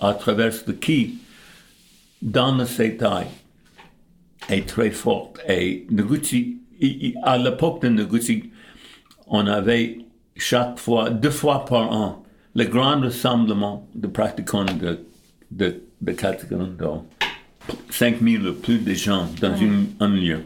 [0.00, 1.14] à travers le ki
[2.22, 3.26] dans le Seitai
[4.48, 5.38] est très forte.
[5.48, 6.58] Et Noguchi,
[7.22, 8.50] à l'époque de Noguchi,
[9.26, 9.98] on avait
[10.36, 15.00] chaque fois, deux fois par an, le grand rassemblement de pratiquants de,
[15.50, 17.04] de, de Katsukundo.
[17.90, 20.40] 5000 ou plus de gens dans une- un lieu.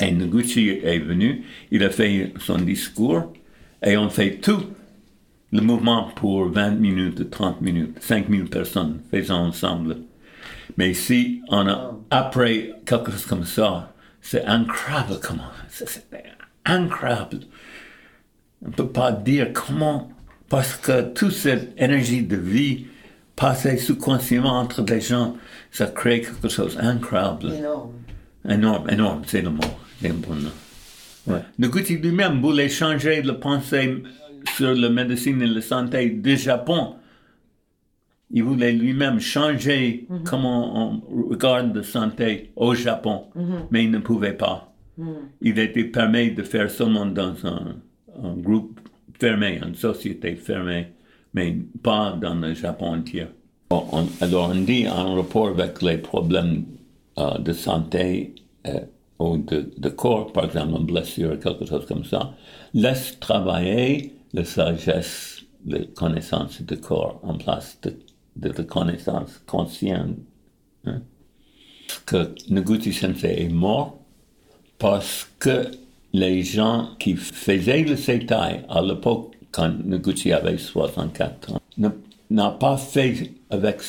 [0.00, 3.32] Et Noguchi est venu, il a fait son discours,
[3.84, 4.62] et on fait tout
[5.52, 9.98] le mouvement pour 20 minutes, 30 minutes, 5000 personnes faisant ensemble.
[10.76, 16.06] Mais si on a, après quelque chose comme ça, c'est incroyable comment, c'est
[16.64, 17.40] incroyable.
[18.62, 20.10] On ne peut pas dire comment,
[20.48, 22.86] parce que toute cette énergie de vie
[23.36, 25.36] passée sous-consciemment entre les gens,
[25.70, 27.54] ça crée quelque chose d'incroyable.
[27.54, 27.92] énorme.
[28.48, 29.60] Énorme, énorme, c'est le mot.
[30.00, 30.50] C'est le bon nom.
[31.26, 31.42] Ouais.
[31.58, 34.02] Noguchi lui-même voulait changer la pensée
[34.56, 36.94] sur la médecine et la santé du Japon.
[38.30, 43.24] Il voulait lui-même changer comment on regarde la santé au Japon,
[43.70, 44.72] mais il ne pouvait pas.
[45.40, 47.76] Il était permis de faire seulement dans un,
[48.22, 48.80] un groupe
[49.18, 50.88] fermé, une société fermée,
[51.32, 53.26] mais pas dans le Japon entier.
[53.70, 56.64] Bon, on- alors on dit en rapport avec les problèmes
[57.18, 58.34] euh, de santé
[58.66, 58.80] euh,
[59.18, 62.34] ou de, de corps, par exemple une blessure, quelque chose comme ça,
[62.74, 67.96] laisse travailler la sagesse, la connaissance du corps en place de,
[68.36, 70.16] de la connaissance consciente.
[70.84, 71.02] hein.
[72.04, 73.98] Que Noguchi Sensei est mort
[74.78, 75.70] parce que
[76.12, 81.60] les gens qui faisaient le Seitai à l'époque, quand Noguchi avait 64 ans,
[82.30, 83.80] n'a pas fait avec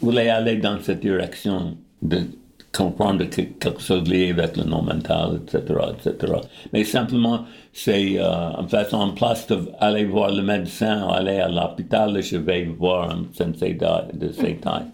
[0.00, 2.26] voulait aller dans cette direction de
[2.72, 6.32] comprendre que quelque chose lié avec le non mental, etc., etc.
[6.72, 12.20] Mais simplement, c'est euh, en faisant en place d'aller voir le médecin, aller à l'hôpital,
[12.22, 14.86] je vais voir un sensei de, de Seitai.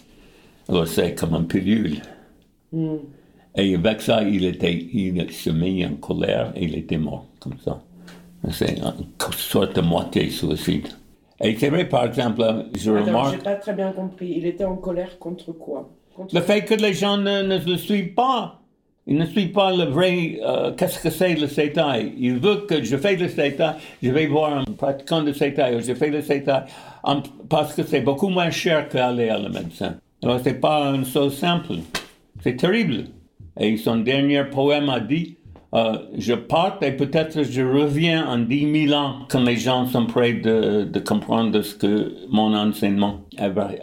[0.69, 2.03] Alors c'est comme une pilule.
[3.57, 7.59] Et avec ça, il, était, il se mit en colère et il était mort, comme
[7.64, 7.81] ça.
[8.51, 10.88] C'est une sorte de moitié suicide.
[11.41, 12.43] Et c'est vrai, par exemple,
[12.77, 13.37] je Attends, remarque...
[13.37, 14.35] j'ai pas très bien compris.
[14.37, 15.88] Il était en colère contre quoi?
[16.33, 18.61] Le fait que les gens ne, ne le suivent pas.
[19.07, 20.38] Ils ne suivent pas le vrai.
[20.44, 23.70] euh, Qu'est-ce que c'est le Seitai Ils veulent que je fais le Seitai,
[24.02, 26.59] je vais voir un pratiquant de Seitai, ou je fais le Seitai,
[27.02, 29.94] en- parce que c'est beaucoup moins cher qu'aller à le médecin.
[30.22, 31.74] Alors, c'est pas une chose simple.
[32.42, 33.04] C'est terrible.
[33.59, 35.37] Et son dernier poème a dit
[35.74, 40.04] euh, Je pars et peut-être je reviens en 10 000 ans quand les gens sont
[40.07, 43.20] prêts de, de comprendre ce que mon enseignement.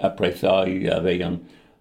[0.02, 1.40] Après ça, il y avait un,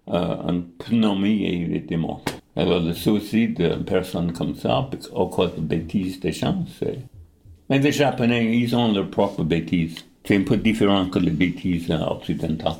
[0.09, 2.23] euh, une pneumonie et il était mort.
[2.55, 6.99] Alors, le suicide d'une personne comme ça, à cause de bêtises des gens, c'est.
[7.69, 9.95] Mais les Japonais, ils ont leurs propres bêtises.
[10.23, 12.73] C'est un peu différent que les bêtises euh, occidentales.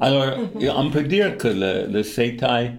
[0.00, 0.36] Alors,
[0.76, 2.72] on peut dire que le, le Seitai,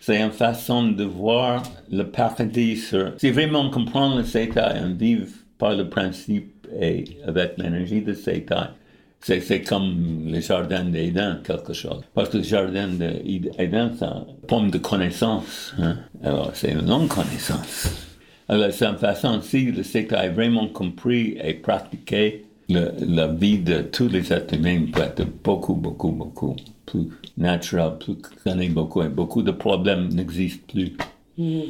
[0.00, 3.12] c'est une façon de voir le paradis sur...
[3.18, 5.18] Si vraiment on comprend le Seitai, on vit
[5.58, 8.70] par le principe et avec l'énergie de Seitai,
[9.22, 12.00] c'est, comme le jardin d'Éden, quelque chose.
[12.14, 15.72] Parce que le jardin d'Éden, c'est une pomme de connaissance.
[15.80, 15.96] hein.
[16.24, 17.88] Alors, c'est une non-connaissance.
[18.48, 23.58] Alors, c'est une façon, si le Seitai a vraiment compris et pratiqué, le- la vie
[23.58, 26.56] de tous les êtres humains peut être beaucoup, beaucoup, beaucoup
[26.86, 27.08] plus
[27.38, 30.92] naturel, plus connaît beaucoup, et beaucoup de problèmes n'existent plus.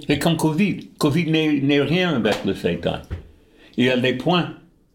[0.09, 0.89] C'est comme Covid.
[0.99, 2.91] Covid n'est rien avec le seitai.
[3.77, 4.55] Il y a des points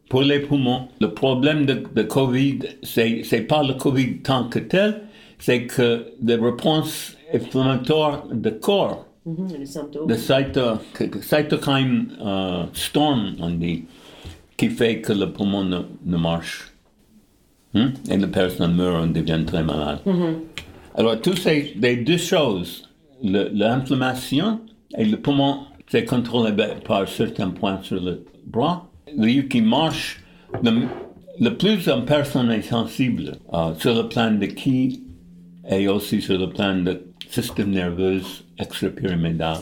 [0.09, 0.87] pour les poumons.
[1.01, 5.01] Le problème de, de Covid, c'est, c'est pas le Covid tant que tel,
[5.39, 10.07] c'est que les réponses inflammatoires du corps, Mhm, les symptômes.
[10.09, 13.83] le cyto- que- que cytokine euh, storm, on dit,
[14.55, 16.71] qui fait que le poumon ne, ne marche.
[17.75, 17.91] Hein?
[18.09, 19.99] Et la personne meurt, on devient très malade.
[20.95, 22.89] Alors, tous ces les deux choses,
[23.21, 24.61] le- l'inflammation
[24.97, 26.53] et le poumon, c'est contrôlé
[26.85, 28.87] par certains points sur le bras.
[29.15, 30.21] Le qui marche,
[30.63, 30.87] le,
[31.39, 35.03] le plus une personne est sensible euh, sur le plan de qui
[35.69, 36.91] et aussi sur le plan du
[37.29, 38.21] système nerveux
[38.57, 39.57] extra-pyramidal.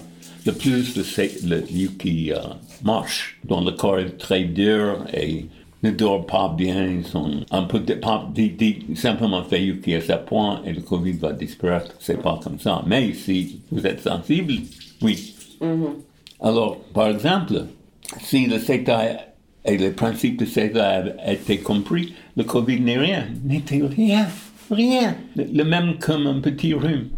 [0.46, 1.04] Le plus le,
[1.50, 2.38] le Yuki euh,
[2.84, 5.46] marche, dont le corps est très dur et
[5.82, 8.32] ne dort pas bien, ils sont un peu de- pas-
[8.96, 11.96] simplement fait Yuki à ce point et le Covid va disparaître.
[12.00, 12.84] C'est pas comme ça.
[12.86, 14.54] Mais si vous êtes sensible,
[15.02, 15.36] oui.
[16.40, 17.66] Alors, par exemple,
[18.22, 19.20] si le CETA
[19.66, 24.28] et le principe de CETA étaient compris, le Covid n'est rien, n'était rien,
[24.70, 25.16] rien.
[25.36, 27.10] Le, même comme un petit rhume.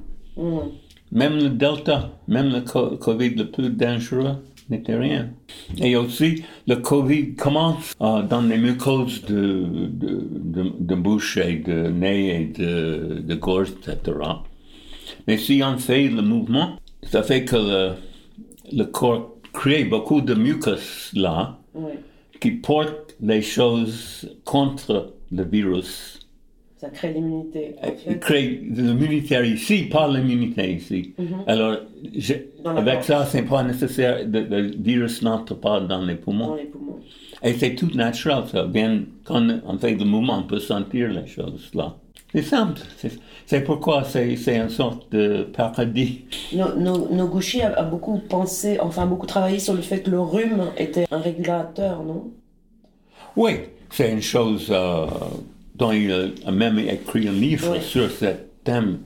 [1.11, 4.35] Même le Delta, même le co- Covid le plus dangereux
[4.69, 5.29] n'était rien.
[5.77, 11.55] Et aussi, le Covid commence euh, dans les mucoses de, de, de, de bouche et
[11.57, 14.17] de nez et de, de gorge, etc.
[15.27, 17.91] Mais si on fait le mouvement, ça fait que le,
[18.73, 21.93] le corps crée beaucoup de mucus là Oui,
[22.39, 26.19] qui portent les choses contre le virus.
[26.77, 27.75] ça crée l'immunité.
[27.81, 28.19] En Il fait.
[28.19, 31.15] crée l'immunité ici, pas l'immunité ici.
[31.47, 31.77] Alors,
[32.15, 32.33] je-
[32.63, 36.49] Dans la avec ça, c'est pas nécessaire, le, le virus n'entre pas dans les poumons.
[36.49, 36.99] Dans les poumons.
[37.43, 38.65] Et c'est tout naturel, ça.
[38.65, 41.95] Bien, quand on fait le mouvement, on peut sentir les choses là.
[42.37, 42.81] C'est simple.
[43.47, 46.25] C'est- pourquoi c'est une sorte de paradis.
[46.53, 50.19] No- no- Noguchi a, a beaucoup pensé, enfin beaucoup travaillé sur le fait que le
[50.21, 52.29] rhume était un régulateur, non?
[53.35, 53.53] Oui,
[53.89, 55.07] c'est une chose euh,
[55.75, 57.81] dont il a même écrit un livre Oui.
[57.81, 58.27] sur ce
[58.63, 58.99] thème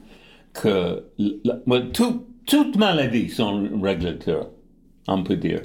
[0.54, 1.06] que
[1.46, 4.48] la- tout- toutes maladies sont régulateurs,
[5.08, 5.62] on peut dire.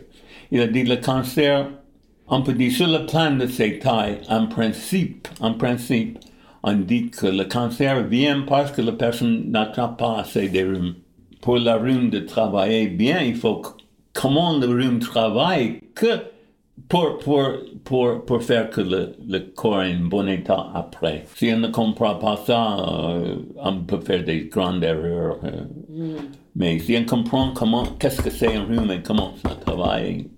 [0.53, 1.67] Il a dit le cancer,
[2.29, 6.19] on peut dire sur le plan de ses tailles, en principe, en principe,
[6.63, 10.95] on dit que le cancer vient parce que la personne n'attrape pas assez de rhume.
[11.41, 13.69] Pour la rhume de travailler bien, il faut que-
[14.13, 16.07] comment le rhume travaille que
[16.89, 17.49] pour, pour,
[17.85, 21.25] pour, pour faire que le, le corps est en bon état après.
[21.35, 22.77] Si on ne comprend pas ça,
[23.11, 25.39] euh, on peut faire des grandes erreurs.
[25.45, 26.17] euh.
[26.55, 30.29] Mais si on comprend comment, qu'est-ce que c'est un rhume et comment ça travaille,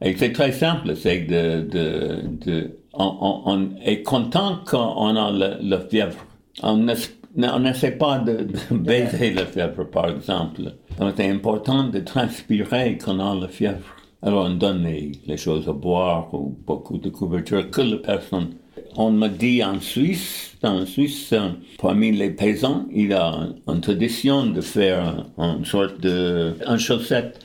[0.00, 5.78] et c'est très simple, c'est de, de, de on, est content quand on a le
[5.88, 6.24] fièvre.
[6.62, 6.94] On n'es-
[7.36, 10.62] on n'essaie pas de, baiser la fièvre, par exemple.
[10.98, 13.94] Donc c'est important de transpirer quand on a la fièvre.
[14.22, 18.54] Alors on donne les, choses à boire ou beaucoup de couverture que la personne.
[18.96, 23.32] On me dit en Suisse, en Suisse, euh, parmi les paysans, il y a
[23.68, 27.38] une tradition de faire une sorte de, une chaussette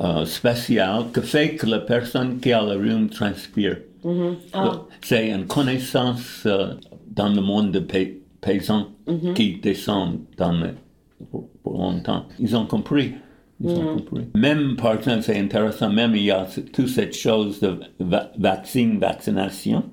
[0.00, 3.76] euh, spéciale que fait que la personne qui a le rhume transpire.
[4.52, 6.74] Ah, C'est une connaissance euh,
[7.08, 8.88] dans le monde des pay- paysans
[9.34, 10.74] qui descend dans le,
[11.30, 12.24] pour, pour longtemps.
[12.38, 13.12] Ils ont compris.
[13.62, 14.22] Ils ont compris.
[14.34, 18.98] Même, par exemple, c'est intéressant, même il y a toute cette chose de va- vaccine,
[18.98, 19.84] vaccination.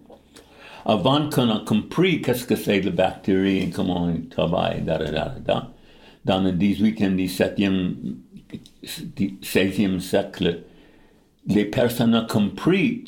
[0.85, 5.11] Avant qu'on a compris qu'est-ce que c'est la bactérie et comment elle travaille, da, da,
[5.11, 5.71] da, da,
[6.23, 7.93] dans le 18e, 17e,
[9.41, 10.63] 16e siècle,
[11.47, 13.03] les personnes ont compris.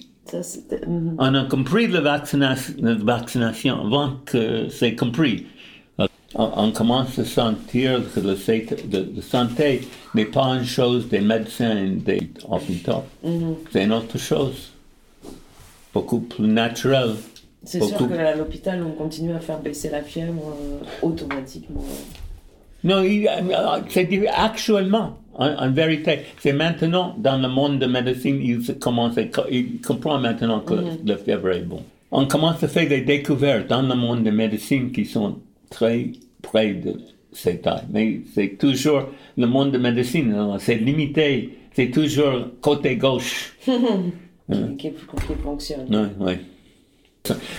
[1.17, 5.45] On a compris la vaccination, la vaccination avant que c'est compris.
[5.97, 6.07] On,
[6.57, 8.36] on commence à sentir que la
[9.21, 9.82] santé
[10.13, 13.03] n'est pas une chose des médecins et des hôpitaux.
[13.71, 14.71] C'est une autre chose,
[15.93, 17.15] beaucoup plus naturelle.
[17.63, 18.13] C'est sûr Beaucoup.
[18.13, 21.84] qu'à l'hôpital, on continue à faire baisser la fièvre euh, automatiquement.
[22.86, 26.19] Non, il- euh, actuellement, en, en vérité.
[26.39, 30.59] C'est maintenant, dans le monde de médecine, il se commence à, co- il comprend maintenant
[30.59, 30.75] que
[31.05, 31.81] la fièvre est bon.
[32.11, 35.37] On commence à faire des découvertes dans le monde de médecine qui sont
[35.69, 36.11] très
[36.41, 36.93] près de
[37.31, 37.83] ces tailles.
[37.91, 39.03] Mais c'est toujours
[39.37, 43.53] le monde de médecine, hein, c'est limité, c'est toujours côté gauche.
[43.63, 43.71] qui,
[44.77, 45.85] qui, qui fonctionne.
[45.91, 46.33] Oui, oui.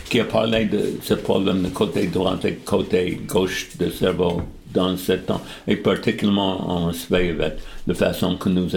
[0.08, 4.42] Qui a parlé de ce problème de côté droit et côté gauche du cerveau
[4.72, 7.56] dans ce temps, et particulièrement en Suède
[7.86, 8.74] la façon que nous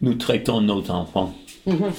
[0.00, 1.34] nous traitons nos enfants.
[1.66, 1.92] faisons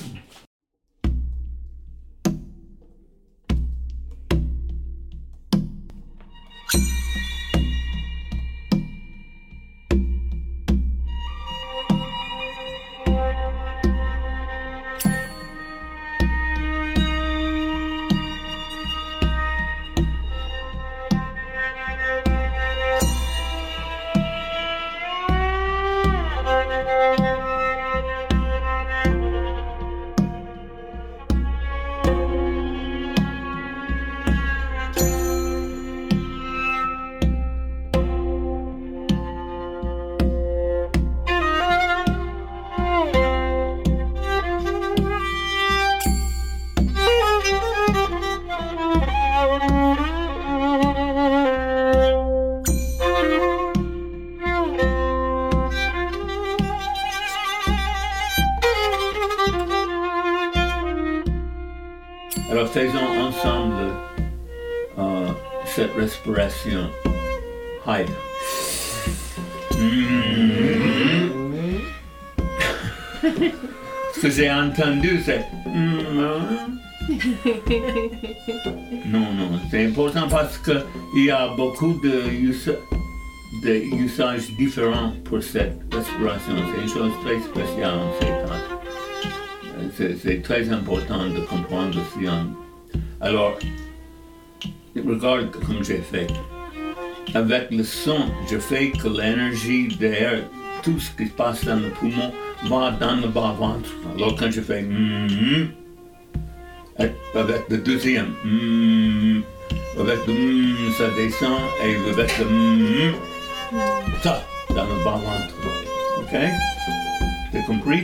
[80.64, 80.80] parce
[81.14, 82.80] qu'il y a beaucoup de, usa-
[83.64, 86.53] de usages différents pour cette respiration.
[86.74, 88.80] C'est une chose très spéciale en ces temps.
[89.99, 92.28] Euh, C'est, très important de comprendre aussi.
[92.30, 92.47] en-
[93.22, 93.58] Alors,
[94.95, 96.28] regarde comme j'ai fait.
[97.34, 100.43] Avec le son, je fais que l'énergie d'air,
[100.84, 102.32] tout ce qui se passe dans le poumon,
[102.66, 103.89] va dans le bas-ventre.
[104.16, 105.68] Alors quand je fais mm,
[106.99, 109.41] et avec le deuxième, mm,
[109.99, 113.13] avec le mm, ça descend et avec le mm,
[114.24, 115.55] ça dans le bas-ventre.
[116.20, 116.38] Ok?
[117.51, 118.03] T'as compris?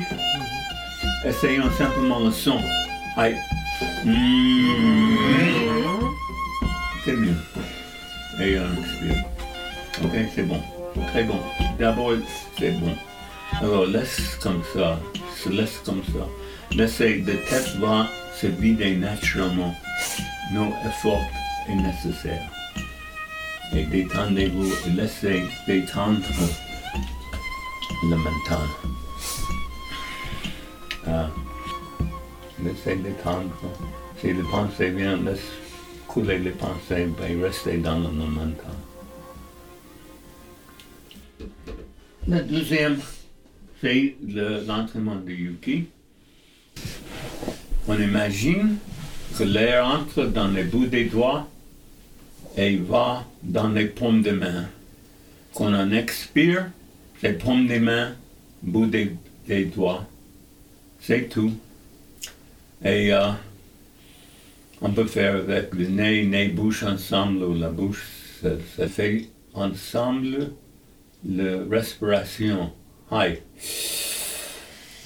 [1.25, 2.59] Essayons simplement le son.
[3.17, 3.35] Aïe.
[4.05, 4.11] Mm,
[7.03, 7.35] c'est mieux.
[8.41, 9.23] Et on expire.
[10.03, 10.61] Ok, c'est bon.
[11.07, 11.39] Très bon.
[11.79, 12.13] D'abord,
[12.57, 12.95] c'est bon.
[13.59, 14.99] Alors, laisse comme ça.
[15.37, 16.27] Se laisse comme ça.
[16.75, 18.07] Laissez de tête va
[18.39, 19.75] se vider naturellement.
[20.53, 21.21] Nos efforts
[21.69, 22.49] est nécessaire.
[23.75, 26.19] Et détendez-vous et laissez détendre
[28.03, 28.67] le mental.
[31.07, 31.29] Ah.
[32.63, 33.49] Laissez détendre.
[34.19, 35.39] Si les pensées viennent, laisse
[36.07, 38.75] couler les pensées et rester dans le mental.
[42.27, 42.99] Le deuxième,
[43.81, 45.85] c'est le- l'entraînement de Yuki.
[47.87, 48.77] On imagine
[49.39, 51.47] l'air entre dans les bouts des doigts
[52.57, 54.67] et va dans les paumes des mains.
[55.53, 56.69] Quand on expire,
[57.23, 58.13] les paumes des mains,
[58.61, 59.15] bout des,
[59.47, 60.05] des doigts.
[60.99, 61.53] C'est tout.
[62.83, 63.31] Et euh,
[64.81, 68.05] on peut faire avec le nez, nez, bouche ensemble ou la bouche.
[68.41, 70.51] Ça, ça fait ensemble
[71.23, 72.71] la respiration.
[73.11, 73.37] Hi.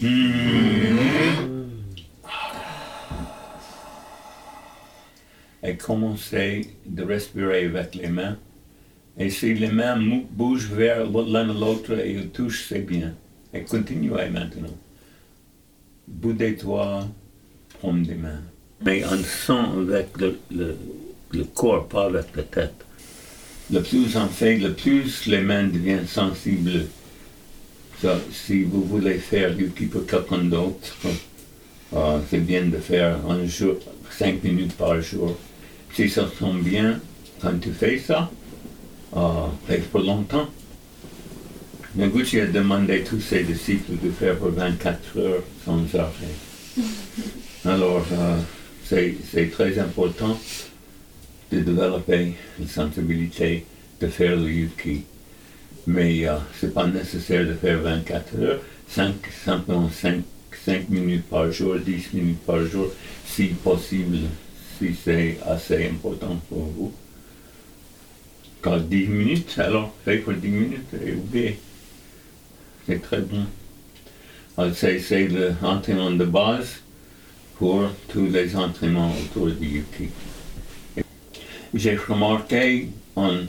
[0.01, 1.54] Mm.
[5.65, 8.37] Et commencez de respirer avec les mains.
[9.17, 9.99] Et si les mains
[10.31, 13.13] bougent vers l'un et l'autre et ils touchent, c'est bien.
[13.53, 14.77] Et continuez maintenant.
[16.07, 17.07] Doigts,
[17.81, 18.41] paume des mains.
[18.85, 22.85] Mais on sent avec le, corps, pas avec la tête.
[23.71, 26.85] Le plus on fait, le plus les mains deviennent sensibles.
[28.31, 30.95] Si vous voulez faire Yuki pour quelqu'un d'autre,
[31.93, 33.77] euh, c'est bien de faire un jour,
[34.11, 35.35] cinq minutes par jour.
[35.95, 36.99] Si ça sent bien
[37.41, 38.29] quand tu fais ça,
[39.15, 39.47] euh,
[39.91, 40.49] pour longtemps.
[41.95, 46.35] Noguchi a demandé à tous ses disciples de faire pour 24 heures sans arrêt.
[47.65, 48.37] Alors, euh,
[48.83, 50.37] c'est c'est très important
[51.49, 53.65] de développer une sensibilité
[54.01, 55.03] de faire le yuki.
[55.87, 59.13] Mais euh, ce n'est pas nécessaire de faire 24 heures, 5,
[59.45, 60.23] simplement 5,
[60.65, 62.87] 5 minutes par jour, 10 minutes par jour,
[63.25, 64.17] si possible,
[64.77, 66.93] si c'est assez important pour vous.
[68.61, 71.59] Quand 10 minutes, alors faites pour 10 minutes et oubliez.
[72.87, 73.45] C'est très bon.
[74.73, 75.27] C'est c'est
[75.61, 76.77] l'entraînement de base
[77.57, 80.09] pour tous les entraînements autour du yuki.
[81.73, 83.39] J'ai remarqué en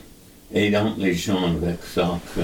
[0.52, 2.40] aidant les gens avec ça que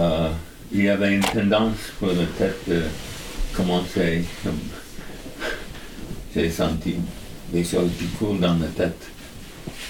[0.00, 0.30] euh,
[0.72, 2.82] y avait une tendance pour la tête de
[3.54, 4.24] commencer.
[4.44, 4.58] comme-
[6.34, 6.96] J'ai senti
[7.52, 9.08] des choses qui coulent dans la tête.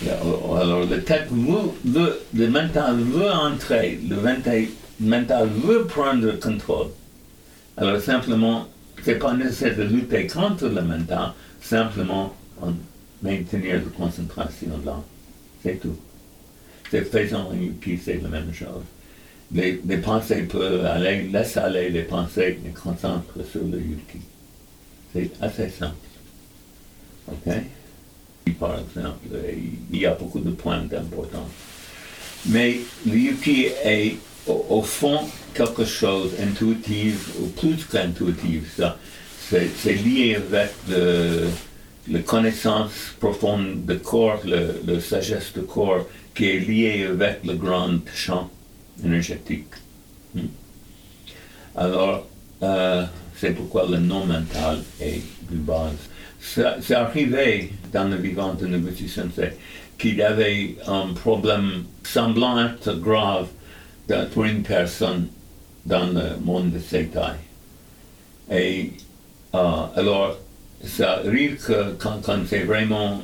[0.05, 4.67] Et Alors, la tête veut, le mental veut entrer, le mental,
[5.01, 6.89] le veut prendre le contrôle.
[7.77, 8.69] Alors simplement,
[9.03, 12.73] c'est pas nécessaire de lutter contre le mental, simplement en
[13.23, 15.01] maintenir la concentration là.
[15.63, 15.97] C'est tout.
[16.91, 18.85] C'est faisant yuki, c'est la même chose.
[19.53, 24.19] Les, les pensées peuvent aller, laisse aller les pensées et concentre sur le yuki.
[25.13, 25.95] C'est assez simple.
[27.29, 27.55] OK?
[28.59, 29.29] Par exemple,
[29.93, 31.49] il y a beaucoup de points importants.
[32.47, 33.33] Mais le
[33.85, 34.17] est
[34.47, 35.21] au, fond
[35.55, 38.81] quelque chose intuitif, ou plus qu'intuitif.
[39.49, 41.49] C'est, lié avec le,
[42.11, 47.99] la connaissance profonde du corps, le, sagesse du corps, qui est lié avec le grand
[48.15, 48.51] champ
[49.05, 49.75] énergétique.
[50.35, 50.47] Hmm?
[51.77, 52.27] Alors,
[52.63, 53.05] euh,
[53.39, 55.97] c'est pourquoi le nom mental est de base.
[56.45, 59.53] C'est arrivé dans le vivant de Noguchi Sensei
[59.97, 62.69] qu'il avait un problème semblant
[63.01, 63.47] grave
[64.33, 65.29] pour une personne
[65.87, 67.35] dans le monde de Seitai.
[68.51, 68.91] Et
[69.55, 69.59] euh,
[69.95, 70.37] alors,
[70.85, 73.23] ça arrive que quand, quand c'est vraiment,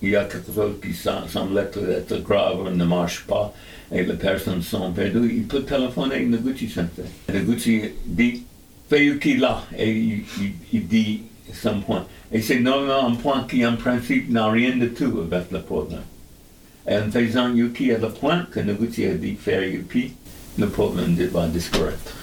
[0.00, 3.52] il y a quelque chose qui sem- semble être, grave ou ne marche pas,
[3.92, 7.04] et les personnes sont perdues, il peut téléphoner Noguchi Sensei.
[7.34, 8.44] Noguchi dit,
[8.88, 10.22] Feyuki là, et
[10.72, 11.22] il dit
[11.54, 12.06] son point.
[12.32, 16.02] Et c'est normalement un point qui, en principe, n'a rien de tout avec le problème.
[16.88, 20.12] Et en faisant Yuki à le point que Noguchi a dit faire Yuki,
[20.58, 22.16] le problème va disparaître.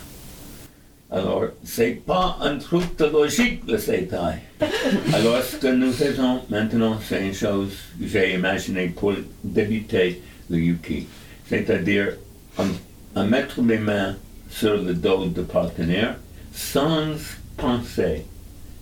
[1.09, 4.41] Alors, c'est pas un truc de logique, le Seitai.
[5.13, 9.13] Alors, ce que nous faisons maintenant, c'est une chose que j'ai imaginée pour
[9.43, 11.07] débuter le Yuki.
[11.47, 12.17] C'est-à-dire,
[12.57, 14.15] en mettre les mains
[14.49, 16.15] sur le dos du partenaire
[16.53, 17.15] sans
[17.55, 18.25] penser,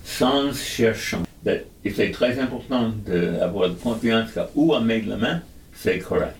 [0.05, 0.51] sans
[1.45, 5.41] Et c'est très important d'avoir confiance que où on met la main,
[5.75, 6.39] c'est correct.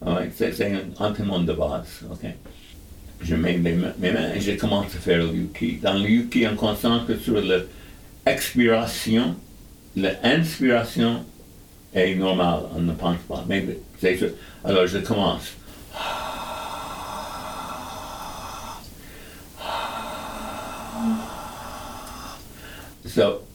[0.00, 2.02] Ouais, c'est c'est un entraînement de base.
[3.20, 5.78] Je mets mes, mains- mes mains et je commence à faire le yuki.
[5.82, 9.34] Dans le yuki, on concentre sur l'expiration.
[9.96, 11.24] L'inspiration
[11.94, 13.44] est normale, on ne pense pas.
[13.48, 13.64] Mais
[14.00, 14.30] c'est sûr.
[14.64, 15.48] Alors je commence.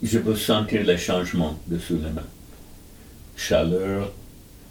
[0.01, 2.21] Je peux sentir les changements dessous les mains.
[3.35, 4.11] Chaleur.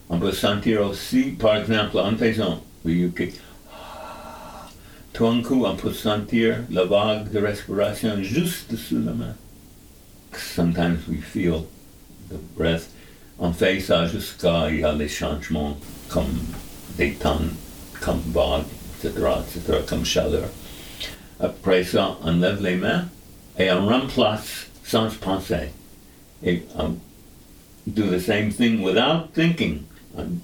[0.09, 3.30] On peut sentir aussi, par exemple, en faisant le yuki,
[5.12, 9.35] tout d'un coup, on peut sentir la vague de respiration juste dessous la main.
[10.35, 11.66] Sometimes we feel
[12.30, 12.89] the breath.
[13.39, 15.76] On fait ça jusqu'à il y a les changements
[16.09, 16.41] comme
[16.97, 17.41] des temps,
[18.01, 18.64] comme vague,
[18.99, 20.49] etc., etc., comme chaleur.
[21.41, 23.05] Après ça, on lève les mains
[23.59, 25.70] et on remplace sans penser.
[26.45, 26.99] Et on
[27.86, 29.86] do the same thing without thinking.
[30.16, 30.43] On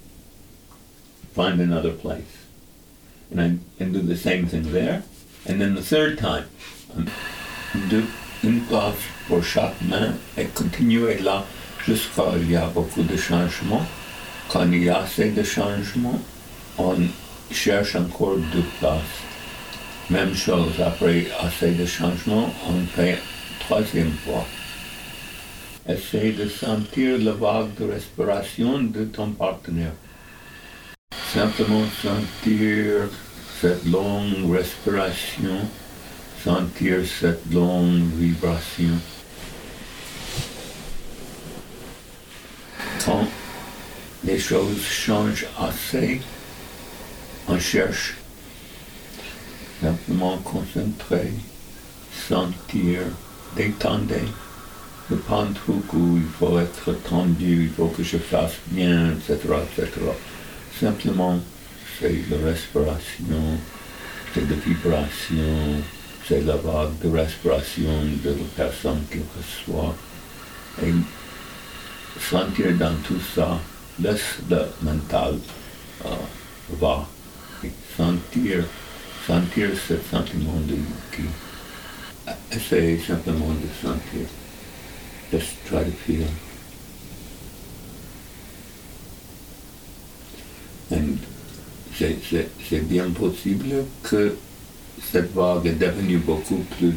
[1.35, 2.47] find another place.
[3.31, 5.03] And I and do the same thing there.
[5.47, 6.47] And then the third time,
[6.97, 7.11] on
[7.91, 8.07] do
[8.43, 8.63] une
[9.27, 11.45] pour chaque main et continuer là
[11.85, 13.85] jusqu'à il y a beaucoup de changements.
[14.49, 16.21] Quand il y a assez de changements,
[16.79, 16.97] on
[17.51, 19.03] cherche encore deux places.
[20.09, 23.19] Même chose, après assez de changements, on fait
[23.69, 24.47] troisième fois.
[25.87, 29.93] Essaye de sentir la vague de respiration de ton partenaire.
[31.35, 33.11] Simplement sentir
[33.61, 35.59] cette longue respiration,
[36.43, 38.95] sentir cette longue vibration.
[43.05, 43.29] Quand
[44.25, 46.23] les choses changent assez,
[47.49, 48.15] on cherche
[49.83, 51.33] simplement concentrer,
[52.29, 53.01] sentir,
[53.57, 54.15] détendre.
[55.11, 59.13] Le pas un truc où il faut être tendu, il faut que je fasse bien,
[59.13, 59.91] etc., etc.
[60.79, 61.41] Simplement,
[61.99, 63.59] c'est la respiration,
[64.35, 65.83] c'est la vibration,
[66.29, 67.91] c'est la vague de respiration
[68.23, 69.95] de la personne qui reçoit.
[70.85, 70.93] Et
[72.21, 73.59] sentir dans tout ça,
[74.01, 75.39] laisse le mental
[76.05, 76.09] euh,
[76.81, 77.07] va.
[77.65, 78.65] Et sentir,
[79.27, 81.29] sentir ce sentiment de yuki.
[82.53, 84.27] Essaye simplement de sentir.
[85.31, 86.27] Just try to feel.
[91.99, 94.37] C'est, bien possible que
[95.13, 96.95] cette vague est devenue beaucoup plus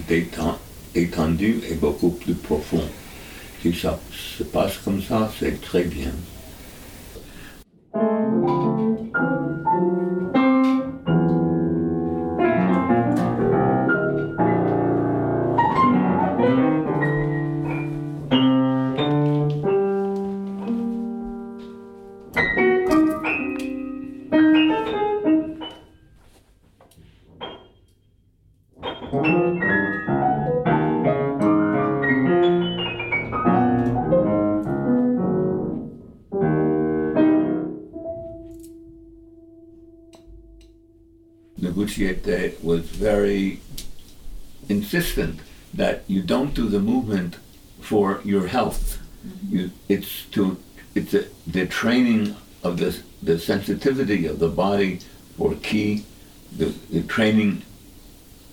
[0.93, 2.87] détendue et beaucoup plus profonde.
[3.61, 3.99] Si ça
[4.37, 6.11] se passe comme ça, c'est très bien.
[44.93, 45.39] Insistent
[45.73, 47.37] that you don't do the movement
[47.79, 48.99] for your health.
[49.25, 49.55] Mm-hmm.
[49.55, 50.57] You, it's to
[50.95, 54.99] it's a, the training of the the sensitivity of the body
[55.37, 56.05] for key,
[56.57, 57.63] the, the training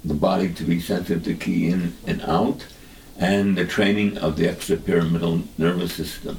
[0.04, 2.66] the body to be sensitive to ki in and out,
[3.18, 6.38] and the training of the extrapyramidal nervous system.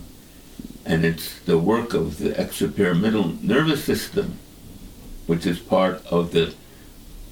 [0.85, 4.39] And it's the work of the extrapyramidal nervous system,
[5.27, 6.53] which is part of the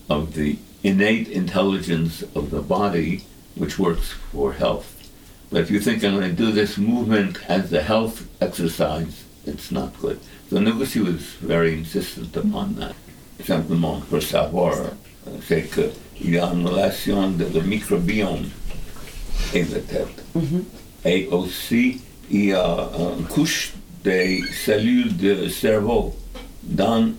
[0.09, 3.23] of the innate intelligence of the body,
[3.55, 4.93] which works for health.
[5.49, 9.71] But if you think I'm going to do this movement as a health exercise, it's
[9.71, 10.19] not good.
[10.49, 12.95] So Noguchi was very insistent upon that.
[13.43, 18.49] Simplement pour savoir, euh, c'est qu'il y a une relation de le microbiome
[19.53, 20.23] et la tête.
[20.35, 20.63] Mm-hmm.
[21.05, 23.73] Et aussi, il y a euh, une couche
[24.03, 26.15] des cellules de cerveau
[26.63, 27.11] dans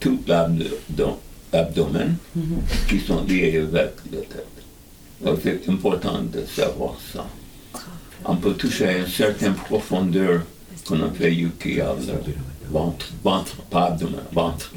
[0.00, 1.16] tout l'abdomen
[2.88, 4.46] qui sont liées avec la tête.
[5.24, 7.26] Donc c'est important de savoir ça.
[8.24, 10.42] On peut toucher à une certaine profondeur
[10.86, 12.32] qu'on appelle yuki à le
[12.70, 14.72] ventre, ventre, pas abdomen, ventre.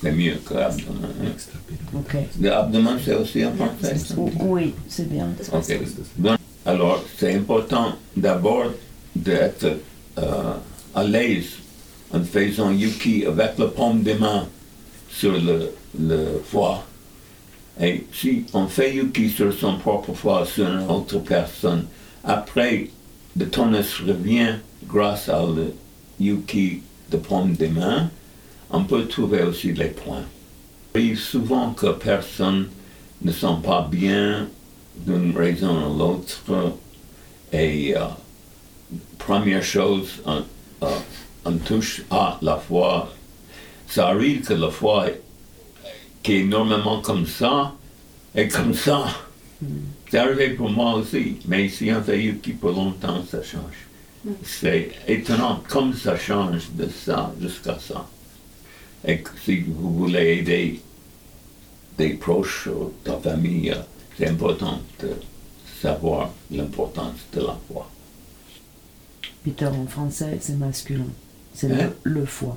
[0.00, 1.10] C'est mieux que l'abdomen.
[1.24, 1.28] hein.
[1.94, 2.16] Ok.
[2.40, 4.14] L'abdomen, c'est aussi ça?
[4.40, 5.28] Oui, c'est bien.
[5.52, 5.78] Ok.
[6.18, 8.66] Donc, alors, c'est important d'abord
[9.14, 9.66] d'être
[10.18, 10.52] euh,
[10.94, 11.46] à l'aise
[12.14, 14.46] en faisant yuki avec la paume des mains
[15.18, 16.84] sur le, le foie.
[17.80, 21.86] Et si on fait yuki sur son propre foie sur une autre personne,
[22.22, 22.88] après,
[23.36, 24.54] le tonus revient
[24.86, 25.74] grâce à le
[26.20, 28.10] yuki de paume des mains.
[28.70, 30.24] On peut trouver aussi les points.
[30.94, 32.68] Il arrive souvent que personne
[33.22, 34.46] ne sent pas bien
[35.06, 36.42] d'une raison ou l'autre.
[37.52, 38.04] Et euh,
[39.18, 40.42] première chose, on,
[40.82, 40.88] euh,
[41.44, 43.08] on touche à la foi.
[43.88, 45.06] Ça arrive que la foi,
[46.22, 47.72] qui est normalement comme ça,
[48.34, 49.06] est comme ça.
[50.10, 53.86] C'est arrivé pour moi aussi, mais si on fait Yuki pour longtemps, ça change.
[54.44, 58.06] C'est étonnant comme ça change de ça jusqu'à ça.
[59.06, 60.80] Et si vous voulez aider
[61.96, 63.74] des proches ou ta famille,
[64.16, 65.10] c'est important de
[65.80, 67.88] savoir l'importance de la foi.
[69.44, 71.06] Peter, en français, c'est masculin.
[71.54, 71.92] C'est Hein?
[72.04, 72.56] le, le foie.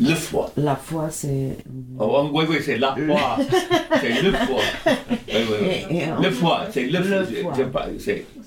[0.00, 0.50] Le foie.
[0.56, 1.58] La foi, c'est.
[1.98, 3.38] Oh, oui, oui, c'est la foi.
[4.00, 4.62] c'est le foie.
[4.86, 4.94] Oui,
[5.28, 5.68] oui, oui.
[5.90, 7.52] Et- et en- Le foie, c'est le, Le foie.
[7.56, 7.88] J'ai pas-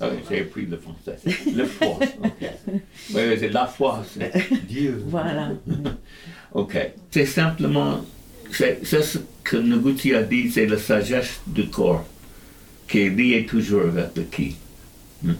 [0.00, 1.16] ah appris le français.
[1.54, 1.98] Le foie.
[2.24, 2.50] ok.
[2.70, 2.80] Oui,
[3.14, 4.02] oui, c'est la foi.
[4.12, 4.32] c'est
[4.66, 5.04] Dieu.
[5.06, 5.50] Voilà.
[6.52, 6.76] OK.
[7.12, 8.00] C'est simplement,
[8.50, 12.04] c'est c'est ce que Noguchi a dit, c'est la sagesse du corps
[12.88, 14.56] qui est liée toujours avec le qui.
[15.22, 15.32] Hmm.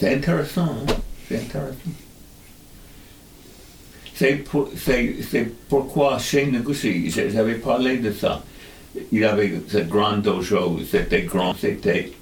[0.00, 0.92] C'est intéressant, hein?
[1.28, 1.76] c'est intéressant.
[4.20, 8.44] C'est pour- c'est- c'est pourquoi chez Noguchi, j'avais parlé de ça.
[9.10, 12.12] Il avait ce grand dojo, c'était grand, c'était.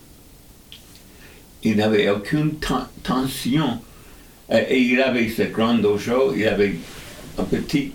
[1.64, 3.80] Il n'avait aucune ten- tension.
[4.48, 6.76] Et, il avait ce grand dojo, il avait
[7.36, 7.90] un petit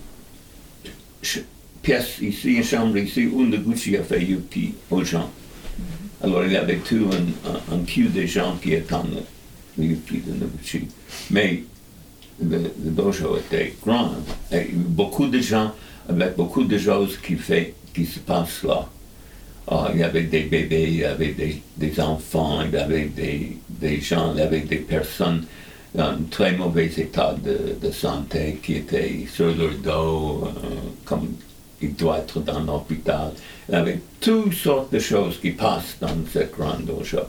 [1.80, 5.30] pièce ici, une chambre ici, où Noguchi a fait yuki aux gens.
[6.22, 9.22] Alors il avait tout un, un, un queue des gens qui attendent
[9.78, 10.88] le yuki de Noguchi.
[11.30, 11.62] Mais
[12.42, 14.12] le, dojo était grand.
[14.52, 15.72] Et beaucoup de gens,
[16.08, 18.88] avec beaucoup de choses qui, se passent là.
[19.66, 21.34] Ah, il y avait des bébés, il y avait
[21.78, 23.10] des, enfants, il y avait
[23.80, 25.44] des, gens, il y avait des personnes
[25.98, 30.50] en très mauvais état de, santé qui étaient sur leur dos, euh,
[31.04, 31.28] comme
[31.80, 33.30] ils doivent être dans l'hôpital.
[33.68, 37.20] Il y avait toutes sortes de choses qui passent dans ce grand dojo.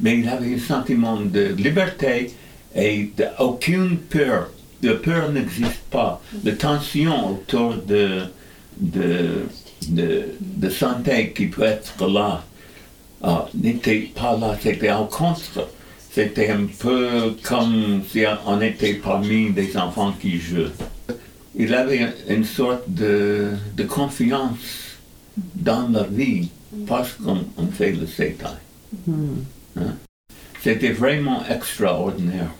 [0.00, 2.30] Mais il avait un sentiment de liberté
[2.74, 4.50] et d'aucune peur.
[4.82, 6.20] La peur n'existe pas.
[6.44, 8.20] La tension autour de,
[8.78, 9.46] de,
[9.88, 12.44] de, de santé qui peut être là
[13.22, 14.56] ah, n'était pas là.
[14.60, 15.68] C'était au contraire.
[16.12, 20.70] C'était un peu comme si on était parmi des enfants qui jouent.
[21.56, 24.98] Il avait une sorte de, de confiance
[25.54, 26.50] dans la vie
[26.86, 28.46] parce qu'on on fait le Seitai.
[29.08, 29.94] Hein?
[30.62, 32.50] C'était vraiment extraordinaire.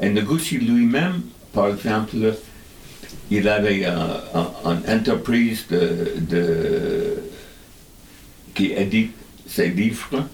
[0.00, 1.22] Et Noguchi lui-même,
[1.52, 2.16] par exemple,
[3.30, 3.92] il avait euh,
[4.34, 4.50] un-
[4.86, 7.16] une entreprise de, de-
[8.54, 9.12] qui édite
[9.46, 10.08] ses livres.
[10.14, 10.26] Hein?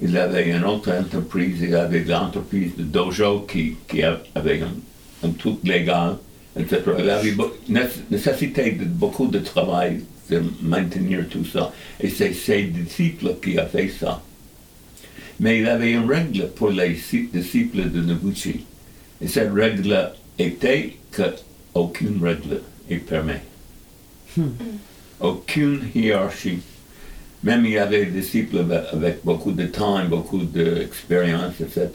[0.00, 4.74] Il avait une autre entreprise, il avait l'entreprise de dojo qui, qui a- avait un,
[5.28, 6.16] un truc légal,
[6.58, 6.80] etc.
[6.98, 7.34] Il avait
[8.10, 11.72] nécessité de beaucoup de travail de maintenir tout ça.
[12.00, 14.20] Et c'est ses disciples qui ont fait ça.
[15.42, 16.96] Mais il avait une règle pour les
[17.32, 18.64] disciples de Noguchi.
[19.20, 21.34] Et cette règle était que
[21.74, 23.40] aucune règle est permise.
[25.20, 26.60] Aucune hiérarchie.
[27.42, 31.90] Même il y avait des disciples avec, beaucoup de temps beaucoup d'expérience, etc.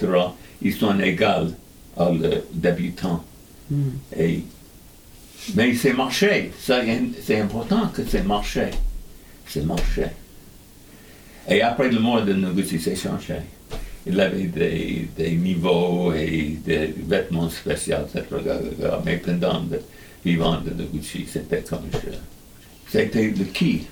[0.61, 1.53] Ils sont égaux
[1.95, 3.23] à le débutant.
[4.17, 4.43] Et,
[5.55, 6.51] mais c'est marché.
[6.59, 8.71] C'est important que c'est marché.
[9.47, 10.07] C'est marché.
[11.49, 13.35] Et après le mort de c'est changé.
[14.05, 18.23] Il avait des, niveaux et des vêtements spéciaux, etc.
[19.05, 19.81] Mais pendant le
[20.23, 21.99] vivant de Noguchi, c'était comme ça.
[22.89, 23.87] C'était le qui?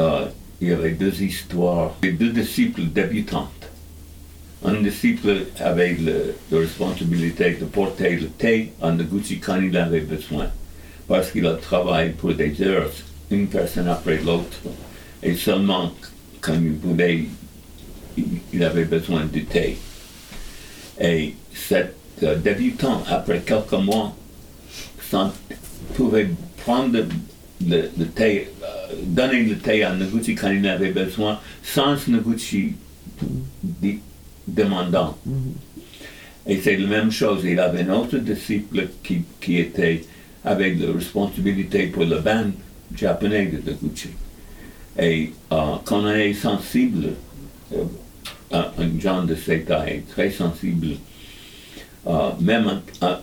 [0.00, 0.26] Euh,
[0.60, 3.50] il y avait deux histoires, les deux disciples débutantes.
[4.64, 10.46] Un disciple avait la responsabilité de porter le thé à Noguchi quand il avait besoin,
[11.08, 12.90] parce qu'il a travaillé pour des heures,
[13.30, 14.58] une personne après l'autre.
[15.22, 15.92] Et seulement
[16.48, 17.24] quand il voulait,
[18.52, 19.76] il avait besoin de thé.
[21.00, 24.16] Et cet euh, débutant, après quelques mois,
[25.94, 26.28] pouvait
[26.64, 26.98] prendre
[27.66, 28.66] le, thé, euh,
[29.04, 32.72] donner le thé à Noguchi quand il avait besoin, sans Noguchi
[34.46, 35.18] demandant.
[36.46, 37.42] Et c'est la même chose.
[37.44, 40.02] Il avait un autre disciple qui, qui était
[40.44, 42.50] avec la responsabilité pour le band
[42.94, 44.08] japonais de Noguchi.
[44.98, 47.10] Et euh, quand on est sensible,
[47.72, 47.84] euh,
[48.52, 50.96] un genre de cette taille, très sensible,
[52.06, 53.18] euh, même un,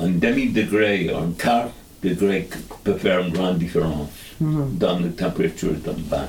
[0.00, 1.70] demi-degré, un quart
[2.02, 2.48] degré
[2.82, 4.08] peut faire une grande différence
[4.42, 4.78] mm-hmm.
[4.78, 6.26] dans la température d'un bain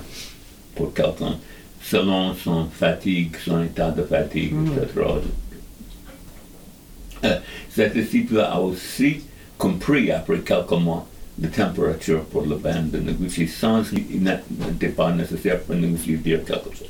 [0.75, 1.37] pour quelqu'un,
[1.81, 4.83] selon son fatigue, son état de fatigue, mm-hmm.
[4.83, 5.05] etc.
[7.23, 7.39] Euh,
[7.69, 9.21] cet disciple a aussi
[9.57, 11.07] compris après quelques mois
[11.41, 13.83] la température pour le bain de négocier sans
[14.95, 16.88] pas nécessaire pour négocier dire quelque chose.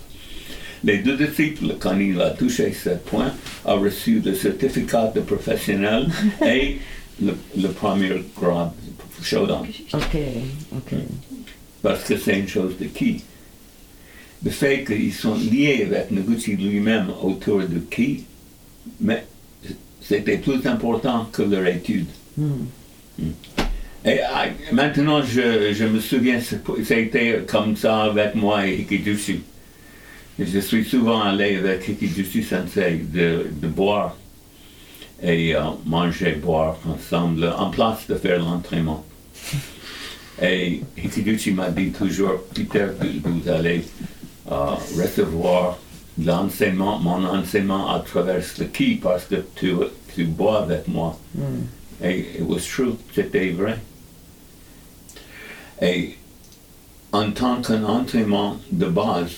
[0.84, 3.34] Les deux disciples, quand il a touché ce point,
[3.66, 6.08] ont reçu le certificat de professionnel
[6.46, 6.78] et
[7.22, 8.72] le, premier grade
[9.24, 9.66] Shodan.
[9.94, 10.18] Ok,
[10.76, 11.00] ok.
[11.82, 13.24] Parce que c'est une chose de qui?
[14.44, 18.26] Le fait qu'ils sont liés avec Noguchi lui-même autour de qui,
[19.02, 19.26] mais
[20.02, 22.06] c'était plus important que leur étude.
[22.38, 22.66] Hmm.
[24.06, 26.40] Et ah, maintenant, je, je, me souviens,
[26.84, 29.42] c'était comme ça avec moi et Hikijushi.
[30.38, 34.16] Je suis souvent allé avec Hikijushi Sensei de, de boire
[35.24, 39.04] et euh, manger, boire ensemble, en place de faire l'entraînement.
[40.42, 42.88] Et Hikijuchi m'a dit toujours, Peter,
[43.24, 43.86] vous allez
[44.52, 45.80] euh, recevoir
[46.22, 49.74] l'enseignement, mon enseignement à travers le qui parce que tu,
[50.14, 51.18] tu bois avec moi.
[51.34, 51.42] Mm.
[52.04, 53.78] Et it was true, c'était vrai.
[55.82, 56.16] Et
[57.12, 59.32] en tant qu'un entraînement de base,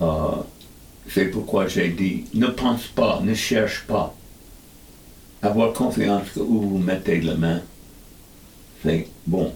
[0.00, 0.42] euh,
[1.08, 4.14] c'est pourquoi j'ai dit, ne pense pas, ne cherche pas.
[5.42, 7.60] Avoir confiance que où vous mettez la main,
[8.82, 9.52] c'est bon.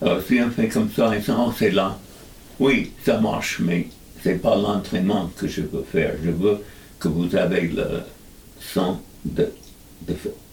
[0.00, 1.98] Alors si on fait comme ça, oh, c'est là.
[2.58, 3.88] Oui, ça marche, mais
[4.22, 6.14] c'est pas l'entraînement que je veux faire.
[6.22, 6.62] Je veux
[6.98, 8.02] que vous avez le
[8.60, 9.52] sens de,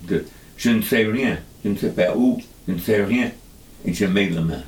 [0.08, 0.26] de
[0.58, 3.32] je ne sais rien, je ne sais pas où, ne sais rien,
[3.86, 4.64] et je mets la main.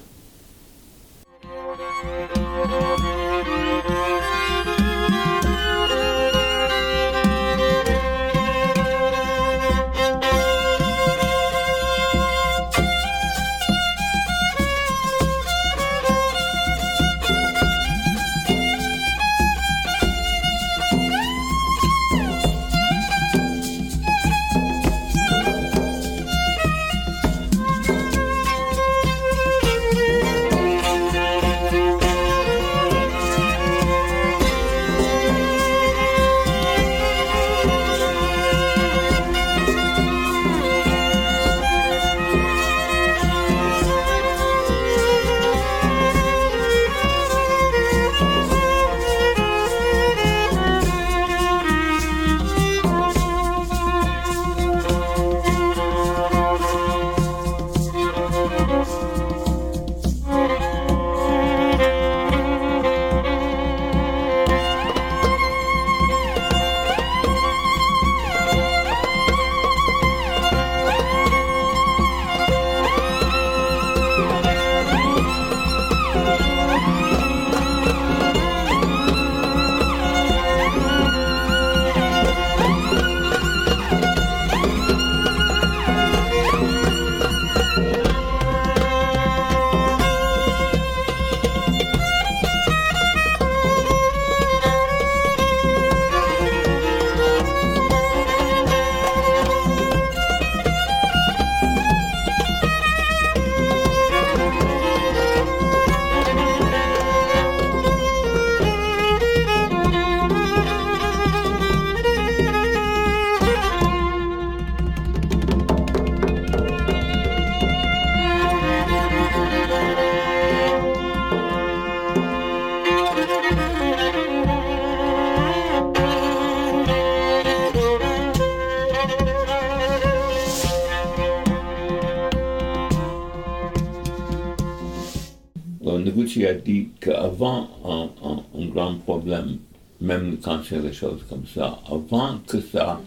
[140.95, 143.01] Choses comme ça, avant que ça,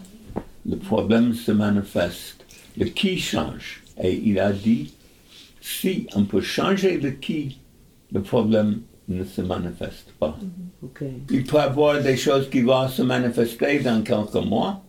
[0.65, 2.45] le problème se manifeste,
[2.77, 3.83] le qui change.
[4.01, 4.93] Et il a dit,
[5.61, 7.57] si on peut changer le qui
[8.11, 10.37] le problème ne se manifeste pas.
[10.83, 11.03] Ok.
[11.29, 14.83] Il peut y avoir des choses qui vont se manifester dans quelques mois,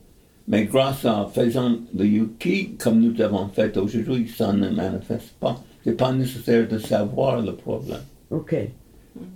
[0.46, 5.62] mais grâce à faisant le Yuki, comme nous avons fait aujourd'hui, ça ne manifeste pas.
[5.84, 8.02] C'est pas nécessaire de savoir le problème.
[8.30, 8.54] Ok.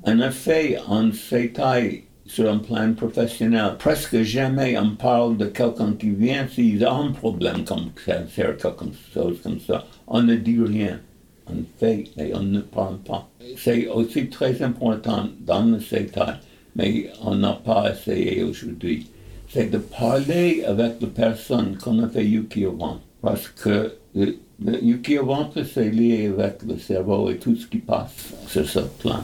[0.05, 6.11] En effet, en Setai, sur un plan professionnel, presque jamais on parle de quelqu'un qui
[6.11, 9.85] vient s'il a un problème comme cancer, quelque chose comme ça.
[10.07, 11.01] On ne dit rien.
[11.47, 13.29] On fait, mais on ne parle pas.
[13.59, 16.39] C'est aussi très important dans le Setai,
[16.75, 19.07] mais on n'a pas essayé aujourd'hui.
[19.49, 22.99] C'est de parler avec la personne qu'on a fait Yuki avant.
[23.21, 24.39] Parce que le
[24.83, 29.23] Yuki avant, c'est lié avec le cerveau et tout ce qui passe sur ce plan.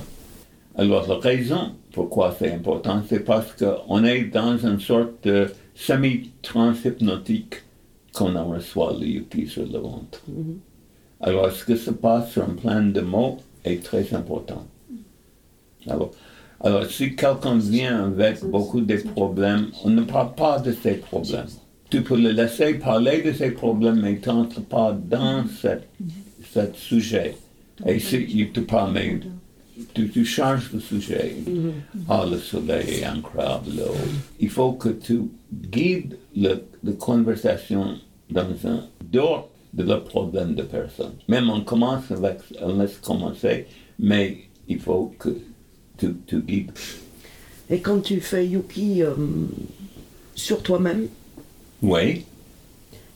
[0.76, 7.62] Alors, la raison pourquoi c'est important, c'est parce qu'on est dans une sorte de semi-transhypnotique
[8.12, 10.22] quand on reçoit le yuki sur le ventre.
[11.20, 14.66] Alors, ce qui se passe sur un plan de mots est très important.
[15.86, 16.10] Alors,
[16.62, 21.46] alors si quelqu'un vient avec beaucoup de problèmes, on ne parle pas de ces problèmes.
[21.88, 27.36] Tu peux le laisser parler de ses problèmes, mais tu n'entres pas dans ce sujet.
[27.86, 29.20] Et si il te parle, mais
[29.94, 31.36] tu, tu changes le sujet.
[32.08, 33.72] Ah, le soleil est incroyable.
[34.38, 35.22] Il faut que tu
[35.52, 37.96] guides le- la conversation
[38.30, 41.12] dans un dehors de le problème de personne.
[41.28, 43.66] Même on commence avec, on laisse commencer,
[43.98, 45.30] mais il faut que
[45.98, 46.72] tu, tu guides.
[47.68, 49.14] Et quand tu fais Yuki euh,
[50.34, 51.06] sur toi-même,
[51.82, 52.24] Oui,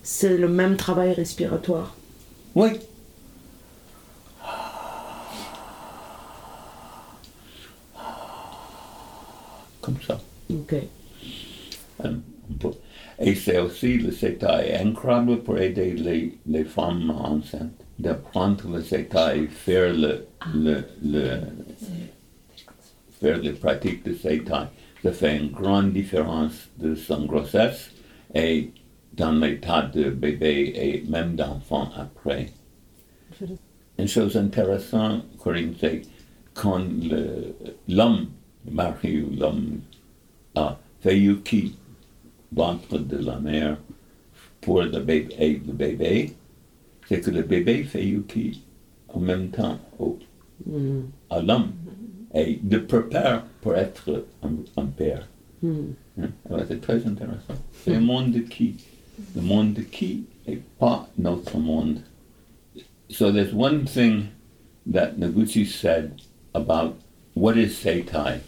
[0.02, 1.96] c'est le même travail respiratoire?
[2.54, 2.70] oui.
[9.84, 10.20] Comme ça.
[10.50, 10.74] Ok.
[12.60, 12.70] Peut-
[13.20, 14.10] Et c'est aussi le
[14.64, 18.82] est incroyable pour aider les, les femmes enceintes d'apprendre le
[19.36, 21.40] et faire le, le, le
[23.20, 24.70] faire les pratiques de CETA.
[25.02, 27.90] Ça fait une grande différence de son grossesse
[28.34, 28.70] et
[29.12, 32.46] dans l'état de bébé et même d'enfant après.
[33.98, 36.02] Une chose intéressante, Corinne, c'est
[36.52, 36.82] quand
[37.88, 38.26] l'homme,
[38.66, 39.30] le mari ou
[40.56, 41.76] a fait Yuki,
[42.52, 43.76] ventre de la mère,
[44.60, 46.32] pour le bébé, le bébé,
[47.08, 48.62] c'est que le bébé fait Yuki
[49.08, 50.18] en même temps au,
[50.66, 51.02] Hmm.
[51.30, 51.72] à l'homme
[52.32, 55.28] et le prépare pour être un, un père.
[55.62, 55.88] Hmm.
[56.20, 56.28] Hein?
[56.68, 57.54] C'est très intéressant.
[57.72, 58.76] C'est le monde de qui
[59.34, 61.98] Le monde de qui et pas notre monde.
[63.10, 64.28] So there's one thing
[64.90, 66.20] that Noguchi said
[66.54, 66.96] about
[67.34, 68.38] what is Seitai,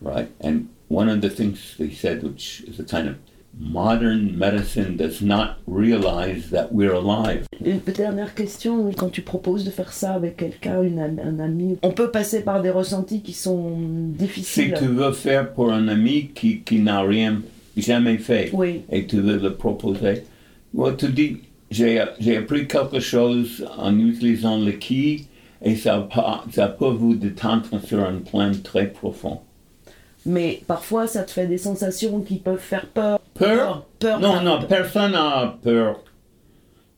[0.00, 0.28] right?
[0.40, 3.16] And one of the things they said, which is a kind of
[3.58, 7.46] modern medicine, does not realize that we're alive.
[7.64, 12.10] Une dernière question, quand tu proposes de faire ça avec quelqu'un, un ami, on peut
[12.10, 14.74] passer par des ressentis qui sont Si difficiles.
[14.78, 17.42] tu veux faire pour un ami qui, qui n'a rien
[17.76, 20.24] jamais fait, Oui, et tu veux le proposer.
[20.72, 21.38] Well, tu dis,
[21.70, 25.26] j'ai j'ai appris quelque chose en utilisant le qui
[25.62, 26.08] et ça,
[26.52, 29.40] ça peut vous détendre sur un plan très profond.
[30.26, 33.18] Mais parfois ça te fait des sensations qui peuvent faire peur.
[33.34, 33.86] Peur?
[33.98, 34.20] Peur.
[34.20, 36.00] Non, non, personne n'a peur.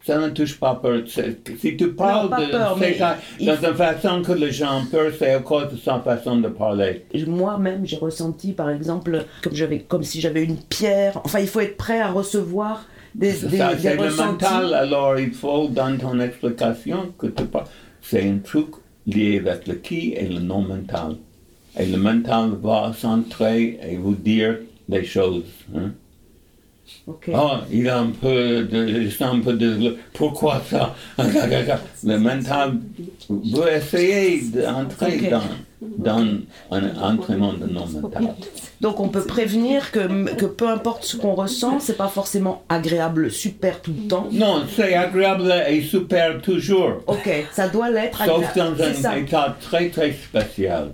[0.05, 1.03] Ça ne touche pas peur.
[1.07, 4.51] Si tu parles pas de peur, mais c'est ça, il dans une façon que les
[4.51, 7.07] gens ont peur, c'est à cause de sa façon de parler.
[7.29, 9.53] Moi-même, j'ai ressenti, par exemple, comme,
[9.87, 11.21] comme si j'avais une pierre.
[11.23, 14.43] Enfin, il faut être prêt à recevoir des, des, Ça, des c'est le ressentis.
[14.45, 17.67] mental, alors il faut dans ton explication que tu parles.
[18.01, 18.71] C'est un truc
[19.07, 21.15] lié avec le qui et le non mental.
[21.79, 24.59] Et le mental va centrer et vous dire
[24.89, 25.45] les choses.
[25.75, 25.91] hein.
[27.35, 30.95] Ah, il a un peu de, un peu de, pourquoi ça?
[32.05, 32.75] Le mental
[33.31, 35.43] veut essayer d'entrer dans,
[35.81, 36.27] dans
[36.71, 38.35] un entraînement de non mental.
[38.81, 43.31] Donc on peut prévenir que, que peu importe ce qu'on ressent, c'est pas forcément agréable,
[43.31, 44.29] super tout le temps.
[44.31, 46.95] Non, c'est agréable et super toujours.
[47.07, 49.13] Ok, ça doit l'être Sauf dans ça.
[49.13, 50.93] un état très très spécial.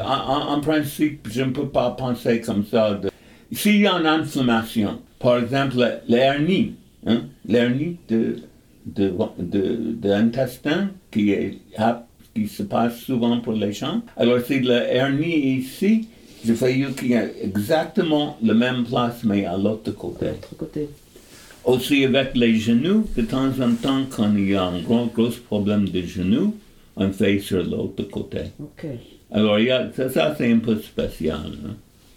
[0.00, 0.02] En,
[0.34, 2.94] en- en principe, je ne peux pas penser comme ça.
[2.94, 3.10] de-
[3.52, 5.76] S'il y a une inflammation, par exemple
[6.08, 6.74] l'hernie,
[7.06, 8.36] hein, l'hernie de,
[8.86, 11.58] de, de, de l'intestin qui, est,
[12.34, 16.08] qui se passe souvent pour les gens, alors si l'hernie ici,
[16.44, 20.26] je fais qu'il y a exactement la même place mais à l'autre côté.
[20.58, 20.88] Côté.
[21.64, 25.30] Aussi avec les genoux, de temps en temps, quand il y a un gros, gros
[25.46, 26.54] problème de genoux,
[26.96, 28.38] on fait sur l'autre côté.
[28.60, 28.84] Ok.
[29.30, 31.52] Alors, il y a, ça, ça, c'est un peu spécial.
[31.66, 31.74] hein.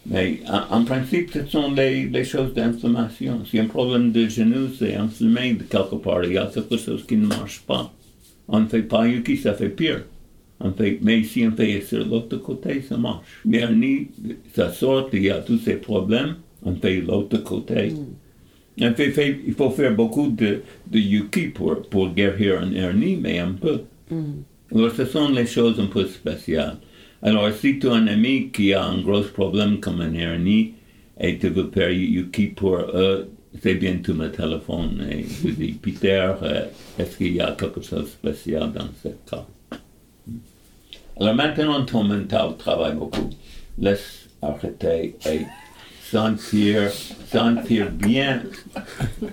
[0.10, 3.44] Mais en, en principe, ce sont les, les choses d'inflammation.
[3.46, 7.06] Si un problème de genou, c'est inflammé de quelque part, il y a quelque chose
[7.06, 7.92] qui ne marche pas.
[8.48, 10.04] On ne fait pas Yuki, ça fait pire.
[10.62, 13.42] On fait, mais si on fait sur l'autre côté, ça marche.
[13.44, 14.10] Dernier,
[14.56, 17.94] ça sort, il y a tous ces problèmes, on fait l'autre côté.
[18.82, 23.18] En fait, fait, il faut faire beaucoup de, de yuki pour, pour guérir un hernie,
[23.22, 23.82] mais un peu.
[24.74, 26.78] Alors, ce sont les choses un peu spéciales.
[27.22, 30.74] Alors, si tu as un ami qui a un gros problème comme un hernie
[31.20, 33.30] et tu veux faire yuki pour eux,
[33.62, 36.66] c'est bien tu me téléphones et tu dis, Peter, euh,
[37.00, 39.46] est-ce qu'il y a quelque chose de spécial dans ce cas?
[41.20, 43.30] Alors maintenant, ton mental travaille beaucoup.
[43.80, 45.42] Laisse arrêter et
[46.04, 46.92] sentir,
[47.32, 48.44] sentir bien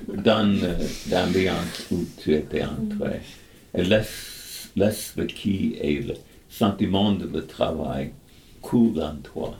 [0.09, 0.59] dans
[1.11, 3.21] l'ambiance où tu étais entré.
[3.75, 6.15] Et laisse, laisse le qui et le
[6.55, 8.13] sentiment de travail
[8.63, 9.55] couler en toi.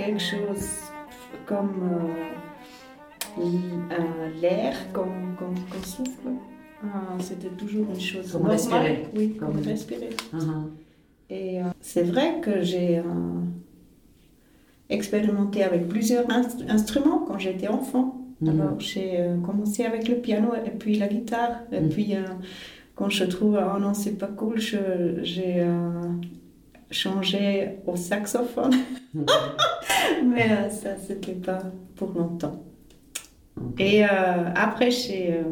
[0.00, 0.66] Quelque chose
[1.46, 1.90] comme
[3.38, 5.02] euh, l'air qu'on
[5.38, 6.28] qu'on- qu'on souffle.
[6.82, 6.88] Euh,
[7.18, 8.56] c'était toujours une chose Comme normale.
[8.56, 9.06] respirer.
[9.16, 10.10] Oui, comme Comme- respirer.
[10.34, 10.70] Uh-huh.
[11.28, 13.02] Et euh, c'est vrai que j'ai euh,
[14.88, 18.16] expérimenté avec plusieurs inst- instruments quand j'étais enfant.
[18.40, 18.48] Mhm.
[18.48, 21.60] Alors j'ai euh, commencé avec le piano et puis la guitare.
[21.72, 21.88] Et Mhm.
[21.90, 22.14] puis
[22.96, 25.60] quand je trouve, oh non, c'est pas cool, j'ai
[26.90, 28.74] changé au saxophone.
[30.24, 31.62] Mais euh, ça, c'était pas
[31.96, 32.64] pour longtemps.
[33.78, 34.08] Et euh,
[34.54, 35.42] après, j'ai euh,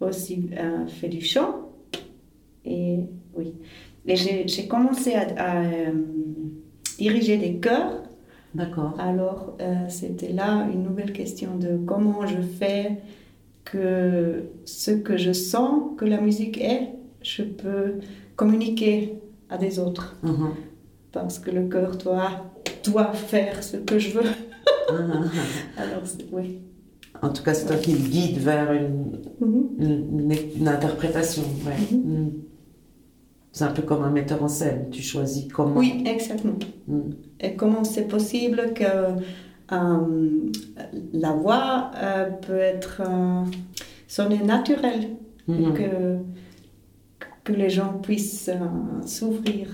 [0.00, 1.70] aussi euh, fait du chant.
[2.64, 3.00] Et
[3.34, 3.54] oui.
[4.06, 5.62] Et j'ai commencé à, à,
[6.98, 8.02] diriger des chœurs.
[8.54, 8.94] D'accord.
[8.98, 9.56] Alors,
[9.88, 12.98] c'était là une nouvelle question de comment je fais
[13.64, 16.88] que ce que je sens que la musique est,
[17.22, 18.00] je peux
[18.36, 19.14] communiquer
[19.52, 20.16] à des autres.
[20.24, 20.50] Uh-huh.
[21.12, 22.30] Parce que le cœur doit,
[22.84, 24.22] doit faire ce que je veux.
[24.88, 25.28] Uh-huh.
[25.76, 26.02] Alors,
[26.32, 26.58] oui.
[27.20, 29.68] En tout cas, c'est toi qui le guide vers une, Mhm.
[29.78, 31.42] une, une- une interprétation.
[31.66, 31.96] ouais.
[31.96, 32.30] Mm.
[33.52, 34.88] C'est un peu comme un metteur en scène.
[34.90, 35.76] Tu choisis comment.
[35.76, 36.58] Oui, exactement.
[36.88, 37.00] Mm.
[37.40, 38.84] Et comment c'est possible que
[39.72, 40.50] euh,
[41.12, 43.44] la voix euh, peut être euh,
[44.08, 45.10] sonner naturelle,
[45.46, 46.16] que,
[47.44, 49.68] que les gens puissent euh, s'ouvrir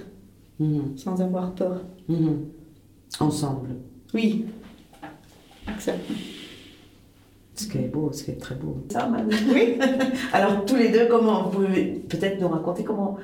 [0.61, 0.97] Mhm.
[0.97, 1.83] sans avoir peur.
[2.09, 2.47] Mhm.
[3.21, 3.69] Ensemble.
[4.13, 4.47] Oui,
[5.73, 6.19] exactement.
[7.55, 8.85] Ce qui est beau, ce qui est très beau.
[8.89, 9.35] ça, Manu.
[9.53, 9.79] Oui,
[10.33, 13.17] Alors, tous les deux, comment vous pouvez peut-être nous raconter comment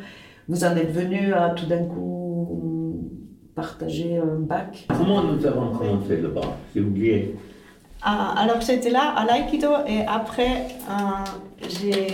[0.48, 3.10] vous en êtes venus à tout d'un coup
[3.54, 4.86] partager un bac?
[4.88, 7.34] Comment nous avons commencé le bar J'ai oublié.
[8.02, 11.24] Ah, alors j'étais là à l'aïkido et après euh,
[11.80, 12.08] j'ai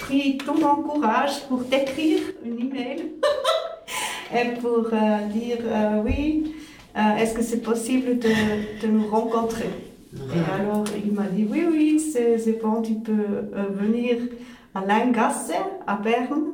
[0.00, 3.12] pris tout mon courage pour t'écrire une email
[4.34, 6.54] et pour euh, dire euh, oui,
[6.96, 8.28] euh, est-ce que c'est possible de,
[8.82, 9.70] de nous rencontrer?
[10.34, 14.16] Et alors il m'a dit oui, oui, c'est c'est bon, tu peux euh, venir
[14.74, 15.52] à Langasse,
[15.86, 16.44] à Berne.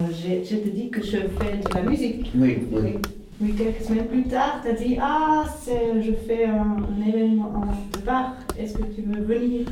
[0.00, 2.30] Je, je te dis que je fais de la musique.
[2.34, 2.94] Oui, Oui.
[3.42, 7.64] Mais quelques semaines plus tard, tu as dit Ah, c'est- je fais un, un événement
[7.94, 9.66] de bar, est-ce que tu veux venir?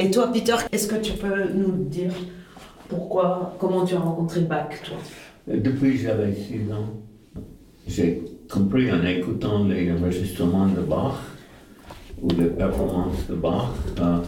[0.00, 2.12] Et toi, Peter, est-ce que tu peux nous dire?
[2.88, 4.96] Pourquoi, comment tu as rencontré Bach, toi?
[5.46, 6.88] Depuis que j'avais 6 ans,
[7.86, 11.14] j'ai compris en écoutant les enregistrements de Bach
[12.22, 13.68] ou les performances de Bach.
[14.00, 14.18] euh,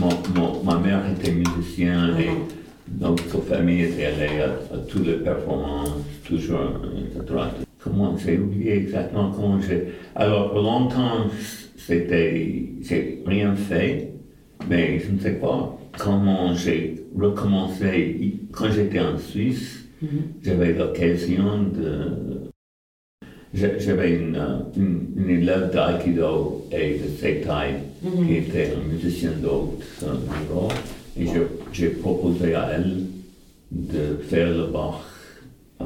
[0.00, 2.30] mon- mon- ma mère était musicienne et
[3.00, 5.90] notre famille était allée à, à toutes les performances,
[6.24, 6.60] toujours,
[6.96, 7.34] etc.
[7.78, 9.88] comment j'ai oublié exactement comment j'ai.
[10.14, 11.26] Alors, longtemps,
[11.76, 12.70] c'était.
[12.80, 14.11] J'ai rien fait,
[14.68, 18.40] mais je ne sais pas comment j'ai recommencé.
[18.52, 20.06] Quand j'étais en Suisse, mm-hmm.
[20.42, 22.50] j'avais l'occasion de.
[23.54, 24.42] J'avais une,
[24.76, 28.26] une, élève d'aïkido et de setai mm-hmm.
[28.26, 29.84] qui était un musicien d'autre
[30.40, 30.68] niveau
[31.18, 31.26] et
[31.70, 33.04] j'ai proposé à elle
[33.70, 35.02] de faire le Bach
[35.82, 35.84] euh,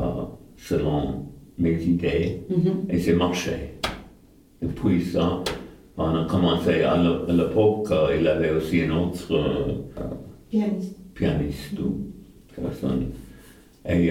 [0.57, 1.27] selon
[1.59, 2.91] mes idées mm-hmm.
[2.95, 3.73] et c'est marché.
[4.63, 5.43] Depuis ça,
[5.99, 10.03] on a commencé à l'époque, euh, il avait aussi un autre euh,
[10.51, 10.97] pianiste.
[11.15, 12.13] pianiste ou
[12.55, 13.07] personne.
[13.89, 14.11] Et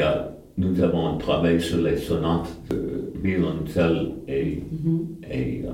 [0.58, 5.32] nous avons travaillé sur les sonates de violoncelle et, mm-hmm.
[5.32, 5.66] et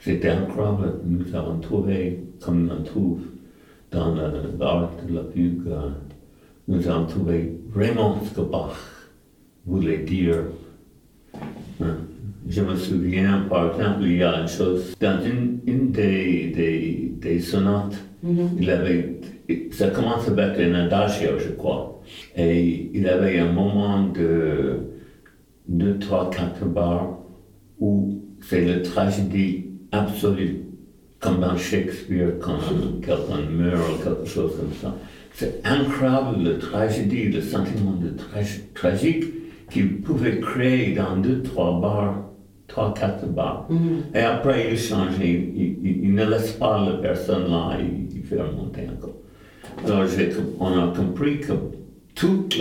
[0.00, 1.00] c'était incroyable.
[1.04, 3.20] Nous avons trouvé, comme on trouve
[3.90, 5.68] dans l'art de la fugue,
[6.68, 8.76] nous avons trouvé vraiment ce que Bach
[9.66, 10.44] voulait dire.
[11.80, 11.96] Hein?
[12.48, 17.12] Je me souviens, par exemple, il y a une chose, dans une, une des, des,
[17.20, 18.48] des, sonates, mm-hmm.
[18.60, 19.20] il avait,
[19.70, 22.02] ça commence avec un adagio, je crois,
[22.36, 24.80] et il avait un moment de
[25.68, 27.18] 2, 3, 4 bars
[27.78, 30.64] où c'est la tragédie absolue,
[31.20, 32.58] comme dans Shakespeare, quand
[33.00, 34.96] quelqu'un meurt ou quelque chose comme ça.
[35.34, 38.12] C'est incroyable la tragédie, le sentiment de
[38.74, 39.24] tragique
[39.70, 42.31] qu'il pouvait créer dans deux, trois bars,
[42.72, 43.66] trois, quatre bars.
[43.70, 44.16] Mm-hmm.
[44.16, 49.16] Et après, il change, il, ne laisse pas la personne là, il, fait remonter encore.
[49.84, 50.06] Alors,
[50.58, 51.52] on a compris que
[52.14, 52.60] toute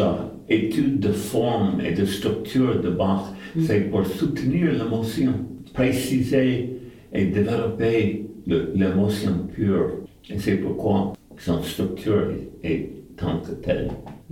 [0.49, 3.21] l'étude de forme et de structure de Bach,
[3.55, 3.65] mm-hmm.
[3.65, 5.33] c'est pour soutenir l'émotion,
[5.73, 6.77] préciser
[7.13, 9.91] et développer l'émotion pure.
[10.29, 12.31] Et c'est pourquoi son structure
[12.63, 13.91] est, tant que telle.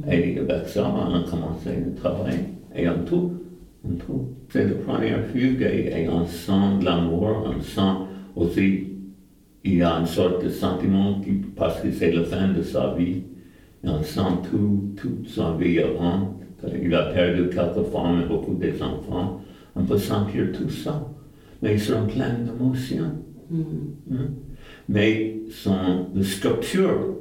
[0.09, 2.39] Et avec ça, on a commencé le travail.
[2.75, 3.33] Et en tout,
[3.85, 8.05] en tout, c'est la première fugue et, on sent de l'amour, on sent
[8.35, 8.87] aussi,
[9.63, 12.93] il y a une sorte de sentiment qui, parce que c'est la fin de sa
[12.95, 13.23] vie,
[13.83, 16.37] et on sent tout, toute sa vie avant.
[16.81, 19.41] Il a perdu quelques femmes et beaucoup des enfants.
[19.75, 21.07] On peut sentir tout ça.
[21.61, 23.13] Mais ils sont pleins d'émotions.
[23.51, 24.13] Mm-hmm.
[24.13, 24.27] Hein?
[24.89, 27.15] Mais son, la structure,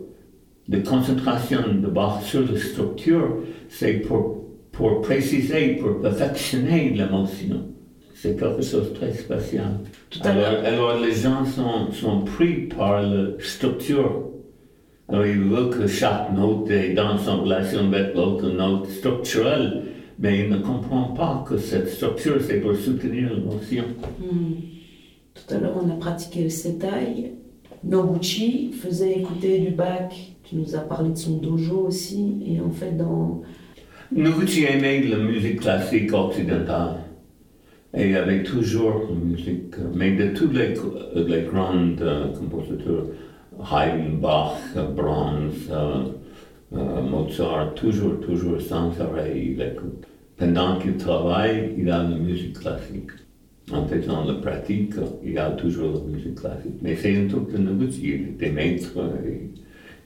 [0.69, 3.39] la concentration de Bach sur la structure,
[3.69, 4.38] c'est pour,
[4.79, 7.63] pour préciser, pour perfectionner l'émotion.
[8.15, 9.81] C'est quelque chose de très spécial.
[10.23, 14.31] alors, alors, les gens sont, sont pris par la structure.
[15.09, 19.85] Alors ils veulent que chaque note est dans son relation avec l'autre note structurelle,
[20.19, 23.85] mais ils ne comprennent pas que cette structure, c'est pour soutenir l'émotion.
[24.21, 24.53] Hmm.
[25.35, 27.33] Tout à l'heure, on a pratiqué le setai.
[27.83, 30.15] Noguchi faisait écouter du bac.
[30.45, 32.37] Tu nous as parlé de son dojo aussi.
[32.47, 33.43] Et en fait, dans.
[34.11, 36.97] Noguchi aimait la musique classique occidentale.
[37.95, 40.75] Et avait toujours la musique, mais de tous les,
[41.15, 43.07] les grands euh, compositeurs,
[43.61, 44.57] Haydn, Bach,
[44.95, 46.05] Brahms, euh,
[46.75, 50.07] euh, Mozart, toujours, toujours sans arrêt, il écoute.
[50.37, 53.11] Pendant qu'il travaille, il a la musique classique
[53.73, 54.95] en faisant la pratique,
[55.25, 56.77] il a toujours la musique classique.
[56.83, 58.23] Mais c'est un truc de négocier.
[58.23, 58.93] Il était maître,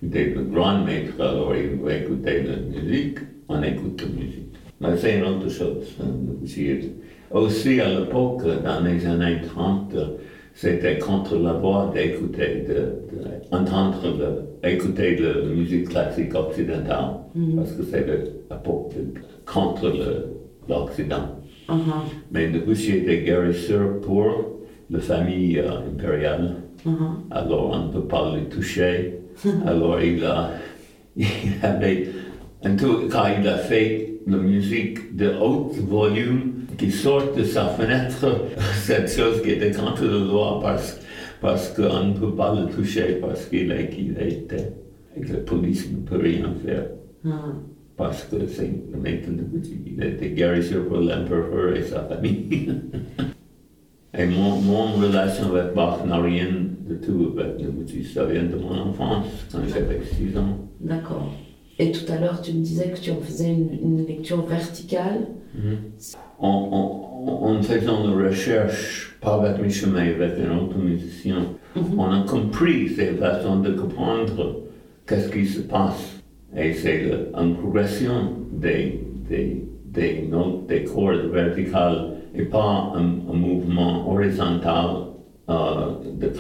[0.03, 3.19] il était le grand maître, alors il écouter la musique,
[3.53, 4.55] on écoute la musique.
[4.81, 6.93] Mais c'est une autre chose, négocier.
[7.31, 9.95] Aussi, à l'époque, dans les années 30,
[10.55, 12.65] c'était contre la voix d'écouter,
[13.51, 17.57] d'entendre, écouter la musique classique occidentale, mm-hmm.
[17.57, 18.93] parce que c'est l'époque
[19.47, 19.93] contre
[20.69, 21.43] l'Occident.
[21.69, 22.03] Uh-huh.
[22.31, 24.61] Mais Debussy était guérisseur pour
[24.91, 26.57] la famille euh, impériale.
[26.87, 26.93] Uh-huh.
[27.31, 29.19] Alors on ne peut pas le toucher.
[29.67, 30.51] Alors il, a,
[31.17, 31.27] il
[31.63, 32.09] avait,
[32.71, 38.27] tout cas, il a fait la musique de haut volume qui sort de sa fenêtre,
[38.75, 41.01] cette chose qui était contre le droit parce,
[41.41, 44.73] parce qu'on ne peut pas le toucher parce qu'il est qu'il était
[45.17, 46.87] et que la police ne peut rien faire.
[47.25, 47.55] Uh-huh
[47.97, 49.83] parce que c'est le maître de boutique.
[49.87, 52.73] Il était guérisseur pour l'empereur et sa famille.
[54.19, 56.49] et mon, mon, relation avec Bach n'a rien
[56.89, 58.07] de tout avec boutique.
[58.07, 60.59] Ça vient de mon enfance, quand j'avais 6 ans.
[60.81, 61.33] D'accord.
[61.83, 65.27] Et tout à l'heure, tu me disais que tu en faisais une, lecture verticale.
[65.59, 66.17] Mm-hmm.
[66.39, 71.45] en, faisant une recherche, pas avec mes chemins, avec un autre musicien,
[71.77, 74.63] on a compris ces façons de comprendre
[75.07, 76.23] qu'est-ce qui se passe
[76.57, 84.11] et c'est une progression des, des, des notes, des cordes verticales et pas un, mouvement
[84.11, 84.89] horizontal
[85.49, 86.31] euh, de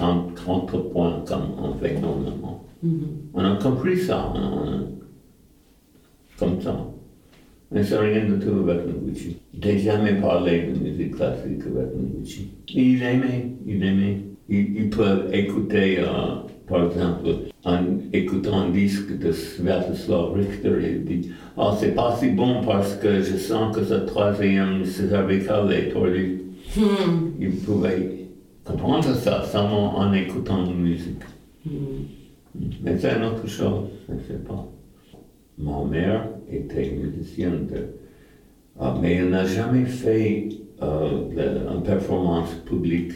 [0.47, 2.65] contrepoint comme on fait normalement.
[2.85, 2.91] Mm-hmm.
[3.35, 5.02] On a compris ça, comme
[6.61, 6.77] ça.
[7.71, 9.37] Mais c'est rien du tout avec Noguchi.
[9.61, 12.51] Jamais parlé de musique classique avec Noguchi.
[12.69, 14.19] Il aimait, il aimait.
[14.49, 17.29] Il, il peut écouter, euh, par exemple,
[17.65, 17.79] en
[18.13, 23.23] écoutant un disque de Sviatoslav Richter, il dit Oh, c'est pas si bon parce que
[23.23, 26.43] je sens que ce troisième cervical est tordu.
[27.41, 28.27] Il pouvait
[28.65, 31.23] comprendre ça seulement en écoutant la musique.
[32.83, 34.67] Mais c'est une autre chose, je ne sais pas.
[35.59, 37.77] Ma mère était musicienne, de,
[38.83, 40.49] euh, mais elle n'a jamais fait
[40.83, 43.13] euh, de- une performance publique.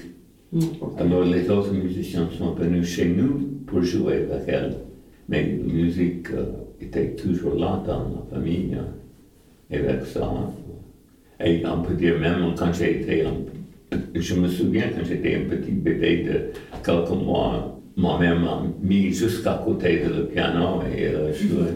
[0.99, 4.77] Alors les autres musiciens sont venus chez nous pour jouer avec elle.
[5.29, 6.45] Mais la musique euh,
[6.81, 8.87] était toujours là dans la famille, hein,
[9.71, 10.31] et avec ça.
[11.45, 15.73] Et on peut dire même quand j'étais un- je me souviens quand j'étais un petit
[15.73, 16.35] bébé de
[16.85, 21.71] quelques mois, ma mère m'a mis jusqu'à côté de le piano et elle a joué.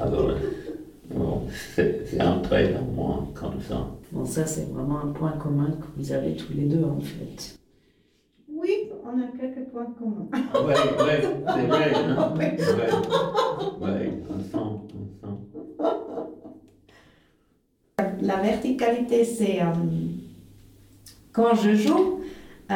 [0.00, 0.32] Alors,
[1.10, 1.42] bon,
[1.74, 3.86] c'est c'est entré dans moi comme ça.
[4.12, 7.58] Bon, ça, c'est vraiment un point commun que vous avez tous les deux, en fait.
[8.54, 10.28] Oui, on a quelques points communs.
[10.32, 11.16] Oui, oui,
[11.48, 11.92] c'est vrai.
[11.94, 12.34] Hein?
[13.80, 14.82] Oui, oui, ensemble,
[15.22, 15.46] ensemble.
[18.20, 19.72] La verticalité, c'est euh,
[21.32, 22.20] quand je joue,
[22.70, 22.74] euh,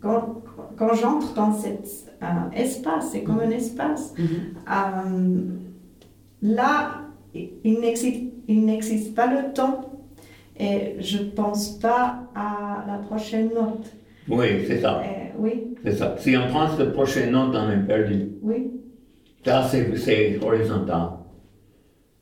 [0.00, 0.43] quand,
[0.76, 1.88] quand j'entre dans cet
[2.22, 4.14] euh, espace, c'est comme un espace.
[4.18, 5.40] Euh,
[6.42, 7.00] là,
[7.34, 9.90] il n'existe, pas le temps
[10.58, 13.92] et je ne pense pas à la prochaine note.
[14.28, 15.04] Oui, c'est ça, Euh,
[15.38, 16.14] oui, c'est ça.
[16.18, 18.30] Si on pense la prochaine note, on est perdu.
[18.42, 18.70] oui,
[19.44, 21.08] Ça, c'est horizontal.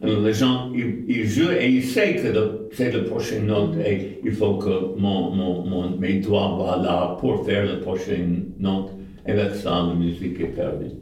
[0.03, 4.33] Les gens, ils, ils jouent et ils savent que c'est la prochaine note et il
[4.33, 8.91] faut que mon, mon, mon, mes doigts vont là pour faire la prochaine note.
[9.27, 10.97] Et avec ça, la musique est perdue.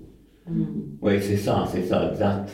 [1.01, 2.51] Oui, c'est ça, c'est ça, exact.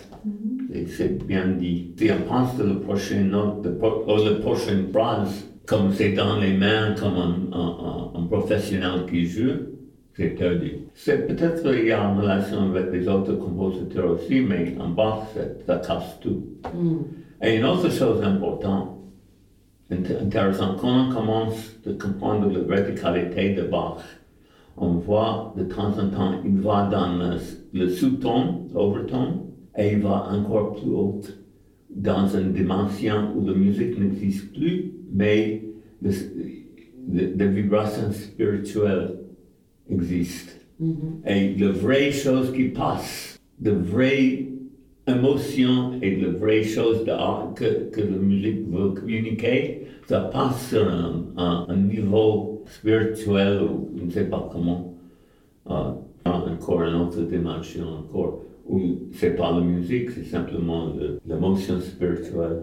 [0.72, 1.92] Et C'est bien dit.
[1.98, 6.38] Si on pense de la prochaine note, de, ou la prochaine phrase, comme c'est dans
[6.38, 7.76] les mains, comme un, un,
[8.14, 9.50] un- un professionnel qui joue,
[10.16, 10.72] c'est perdu.
[10.94, 15.26] C'est peut-être qu'il y a une relation avec les autres compositeurs aussi, mais en bas,
[15.34, 16.42] c'est- ça casse tout.
[17.42, 18.90] Et une autre chose importante,
[19.90, 23.98] int- intéressante, quand on commence de comprendre la verticalité de Bach,
[24.78, 27.36] on voit de temps en temps, il va dans le,
[27.78, 29.40] le sous-ton, l'overtone,
[29.78, 31.20] et il va encore plus haut,
[31.94, 35.62] dans une dimension où la musique n'existe plus, mais
[36.02, 36.10] le-
[37.12, 37.46] le- la
[39.90, 40.60] existe.
[41.26, 44.46] Et la vraie chose qui passe, la vraie
[45.08, 47.04] émotion et la vraie chose
[47.54, 53.88] que, que la musique veut communiquer, ça passe sur un, un- un niveau spirituel ou
[53.96, 54.94] je ne sais pas comment,
[55.70, 55.92] euh,
[56.24, 58.80] encore une autre dimension encore, où
[59.12, 62.62] c'est pas la musique, c'est simplement le- l'émotion spirituelle,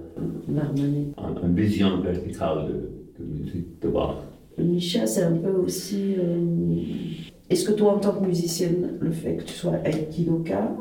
[0.53, 1.07] L'harmonie.
[1.17, 4.17] une, une vision verticale de, de musique de Bach.
[4.57, 6.15] Micha, c'est un peu aussi.
[6.19, 6.37] euh,
[7.49, 10.71] Est-ce que toi, en tant que musicienne, le fait que tu sois aikidoka,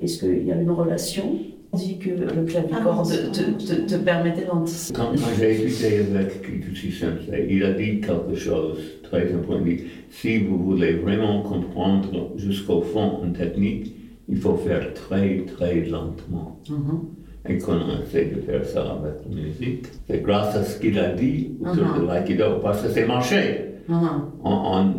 [0.00, 1.36] est-ce qu'il y a une relation?
[1.74, 4.98] On dit que le clavicorde Ah, te, te- te permettait d'anticiper.
[4.98, 9.62] Quand, quand j'ai écouté avec Kikuchi Sensei, il a dit quelque chose très important.
[9.64, 13.94] Il dit, si vous voulez vraiment comprendre jusqu'au fond une technique,
[14.28, 16.60] il faut faire très très lentement.
[17.48, 19.86] Et qu'on essaie de faire ça avec la musique.
[20.08, 23.64] C'est grâce à ce qu'il a dit autour de l'aïkido, parce que c'est marché.
[23.90, 24.94] Ah, En, en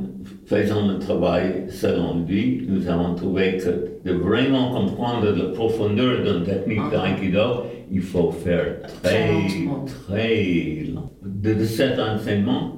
[0.45, 6.43] faisant le travail selon lui, nous avons trouvé que de vraiment comprendre la profondeur d'une
[6.43, 9.29] technique d'aïkido, il faut faire Très
[9.85, 11.11] très, lent.
[11.25, 12.77] De, de cet enseignement,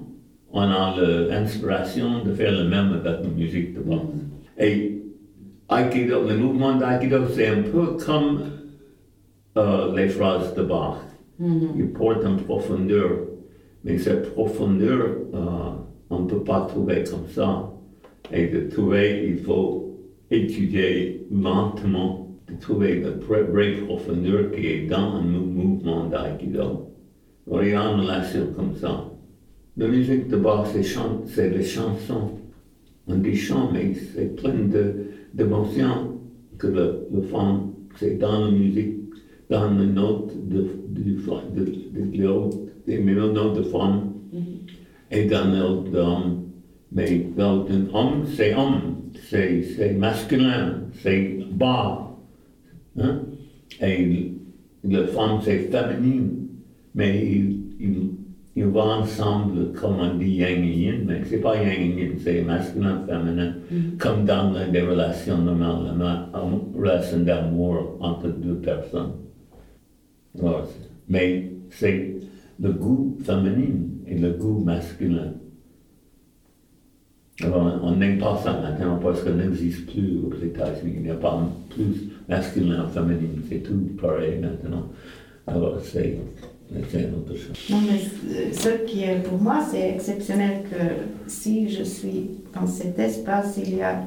[0.53, 0.95] on a
[1.29, 3.99] l'inspiration de faire le même avec la musique de base.
[4.59, 5.01] Et
[5.71, 8.41] Aikido, le mouvement d'aïkido, c'est un peu comme
[9.57, 10.97] euh, les phrases de Bach.
[11.77, 13.09] Il porte une profondeur,
[13.83, 15.01] mais cette profondeur,
[15.33, 15.39] euh,
[16.09, 17.71] on ne peut pas trouver comme ça.
[18.31, 19.97] Et de trouver, il faut
[20.31, 26.89] étudier lentement, de trouver la vraie, profondeur qui est dans un mou- mouvement d'aïkido.
[27.51, 29.05] A une relation comme ça.
[29.77, 32.31] La musique de Bach, c'est chan- c'est les chansons.
[33.07, 34.95] On dit chant, mais c'est plein de-
[35.33, 36.17] d'émotions
[36.57, 39.04] que le, le femme, c'est dans la musique,
[39.49, 41.03] dans les notes de, de,
[41.55, 41.65] de,
[42.87, 44.13] des notes de femme
[45.11, 46.41] et dans les notes d'homme.
[46.91, 48.81] Mais dans un homme, c'est homme,
[49.29, 52.15] c'est c'est masculin, c'est bas.
[52.97, 53.21] Hein?
[53.81, 54.31] Et
[54.83, 56.47] la femme, c'est féminine.
[56.93, 58.09] Mais ils, ils,
[58.55, 62.11] ils vont ensemble, comme on dit yang et yin, mais c'est pas yang et yin,
[62.17, 63.55] c'est masculin, féminin,
[63.99, 69.11] comme dans les- relations normales, une relation d'amour entre deux personnes.
[71.07, 72.15] Mais c'est
[72.59, 73.75] le goût féminin
[74.07, 75.33] et le goût masculin.
[77.43, 80.93] Alors, on n'aime pas ça maintenant parce ça n'existe plus aux États-Unis.
[80.97, 83.41] Il n'y a pas plus masculin ou féminin.
[83.49, 84.89] C'est tout pareil maintenant.
[85.47, 86.17] Alors, c'est.
[86.71, 92.97] Non, mais ce qui est pour moi, c'est exceptionnel que si je suis dans cet
[92.97, 94.01] espace, il y a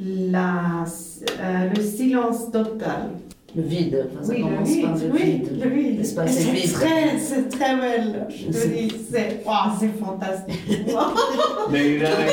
[0.00, 3.10] la, euh, le silence total.
[3.54, 4.06] Le vide.
[4.12, 5.62] Enfin, ça Oui, le commence vide, par le oui, vide.
[5.62, 5.98] le vide.
[5.98, 6.72] L'espace est C'est vide.
[6.72, 8.26] très, c'est très belle.
[8.30, 10.86] Je C'est- dis, c'est, wow, c'est fantastique.
[11.70, 12.32] Mais il avait,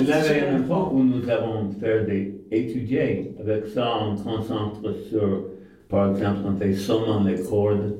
[0.00, 3.32] il avait une époque où nous avons fait des étudier.
[3.40, 5.44] Avec ça, on concentre sur,
[5.88, 7.96] par exemple, on fait seulement les cordes,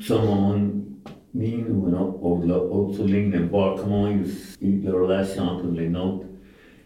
[0.00, 0.84] seulement une
[1.34, 5.88] ligne ou une autre, ou l'autre ligne, et voir comment il, la relation entre les
[5.90, 6.22] notes.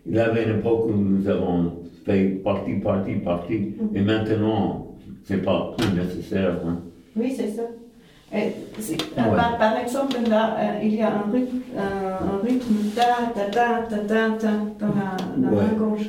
[0.04, 1.74] Il avait une époque où nous avons
[2.04, 4.88] fait partie, partie, partie, et maintenant,
[5.24, 6.56] c'est pas plus nécessaire.
[6.66, 6.78] Hein.
[7.16, 7.62] Oui, c'est ça.
[8.34, 8.52] Et
[9.18, 9.36] Ah ouais.
[9.36, 13.50] par, par exemple, là, euh, il y a un rythme, un, un rythme ta, ta,
[13.50, 14.48] ta, ta, ta, ta,
[14.80, 15.64] dans la, la Ouais.
[15.64, 16.06] main gauche.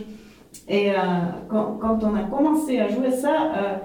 [0.69, 0.95] Et euh,
[1.49, 3.75] quand, quand on a commencé à jouer ça, euh,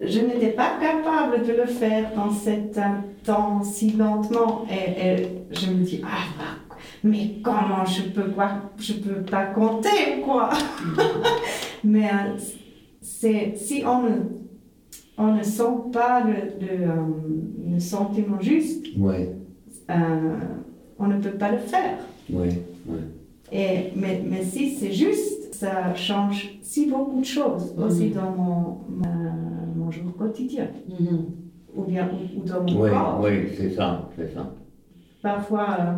[0.00, 2.82] je n'étais pas capable de le faire dans cet euh,
[3.24, 4.66] temps si lentement.
[4.70, 9.46] Et, et je me dis, ah, bah, mais comment je peux quoi Je peux pas
[9.46, 10.50] compter ou quoi?
[11.84, 12.36] Mais euh,
[13.08, 14.14] c'est si on ne
[15.16, 15.62] on ne sent
[15.92, 18.86] pas le, le, euh, le sentiment juste,
[19.90, 20.36] euh,
[20.98, 21.98] on ne peut pas le faire.
[23.50, 28.12] Et, mais, mais si c'est juste, ça change si beaucoup de choses aussi Mhm.
[28.14, 29.34] dans mon, ma-
[29.74, 31.24] mon jour quotidien Mhm.
[31.74, 33.20] ou bien ou, ou dans mon Oui, corps.
[33.24, 34.52] oui, c'est ça, c'est ça.
[35.22, 35.92] Parfois, euh,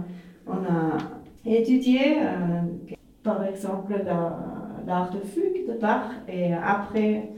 [0.46, 0.96] on a
[1.44, 2.62] étudié, euh,
[3.22, 7.30] par exemple, la- l'art de fugue de Bach, et après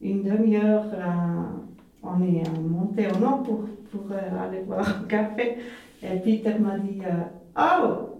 [0.00, 5.06] une demi-heure, euh, on est euh, monté au nom pour, pour euh, aller boire un
[5.06, 5.56] café.
[6.02, 7.00] Et Peter m'a dit
[7.58, 8.18] Oh,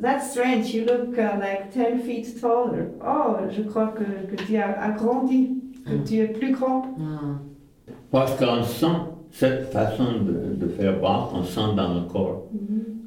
[0.00, 2.88] that's strange, you look uh, like 10 feet taller.
[3.04, 6.04] Oh, je crois que, que tu as agrandi, que Mm.
[6.04, 6.84] tu es plus grand.
[7.00, 7.40] Ah.
[8.12, 8.86] Parce qu'on sent
[9.32, 12.44] cette façon de, de faire Bach, on sent dans le corps.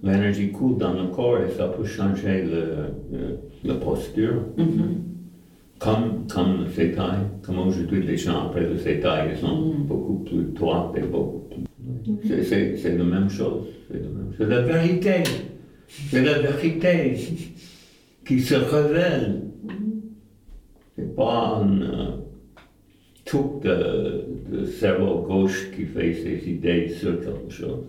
[0.06, 2.64] L'énergie coule dans le corps et ça peut changer le,
[3.12, 4.36] le- la posture.
[4.58, 5.02] Mhm.
[5.80, 9.84] Comme, comme le sétail, comme aujourd'hui les gens après le sétail, ils sont Mhm.
[9.88, 11.64] beaucoup plus droits et beaucoup plus.
[12.28, 13.64] C'est- C'est c'est la même chose.
[13.88, 15.24] C'est la même- c'est la vérité.
[15.88, 17.16] C'est la vérité
[18.28, 19.42] qui se révèle.
[20.96, 22.12] C'est pas un euh,
[23.26, 27.84] truc de, de cerveau gauche qui fait ses idées sur quelque chose.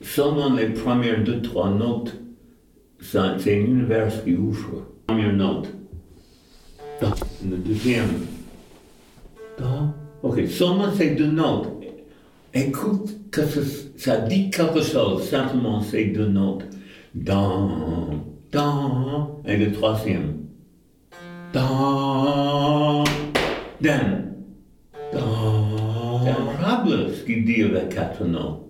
[0.00, 2.14] Seulement les premières deux, trois notes,
[3.00, 4.84] c'est un univers qui ouvre.
[5.06, 5.68] Première note.
[7.44, 8.26] Le deuxième.
[9.58, 9.94] Da.
[10.22, 11.68] Ok, seulement ces deux notes.
[12.54, 13.42] Écoute que
[13.96, 16.64] ça, dit quelque chose, simplement ces deux notes.
[17.14, 17.40] Da,
[18.52, 20.44] da, et le troisième.
[21.52, 23.04] Da,
[23.82, 24.34] then.
[25.12, 25.20] Da.
[26.22, 28.67] C'est incroyable ce qu'il dit avec quatre notes.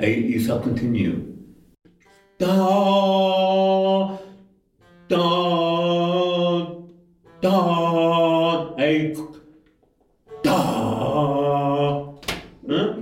[0.00, 1.14] Et, ça continue.
[2.38, 2.46] Da,
[5.08, 5.18] da,
[7.42, 9.12] da, et
[10.44, 10.56] da.
[12.68, 12.94] Hein?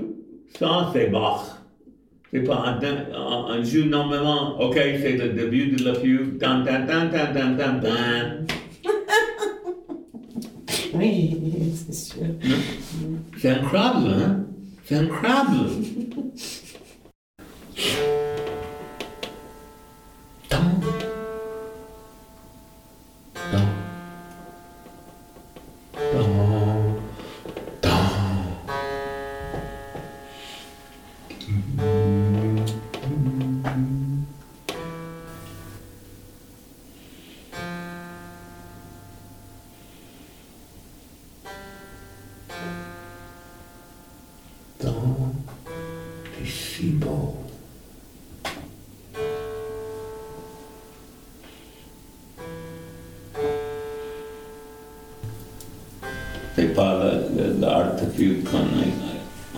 [0.58, 1.40] Ça, c'est Bach.
[2.32, 4.58] C'est pas un, un, un jeu normalement.
[4.60, 6.38] Ok, c'est le début de la fugue.
[6.38, 8.44] Tan, tan, tan, tan, tan, tan, tan.
[10.94, 11.36] Oui,
[11.74, 12.26] c'est sûr.
[13.38, 14.44] C'est incroyable, hein?
[14.84, 15.70] C'est incroyable.
[17.76, 18.25] Yeah.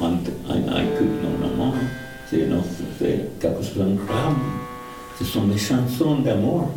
[0.00, 0.18] On-
[0.48, 1.74] on a écoute normalement.
[2.30, 2.48] C'est
[3.40, 4.36] quelque chose d'incroyable.
[5.18, 6.70] Ce sont des chansons d'amour.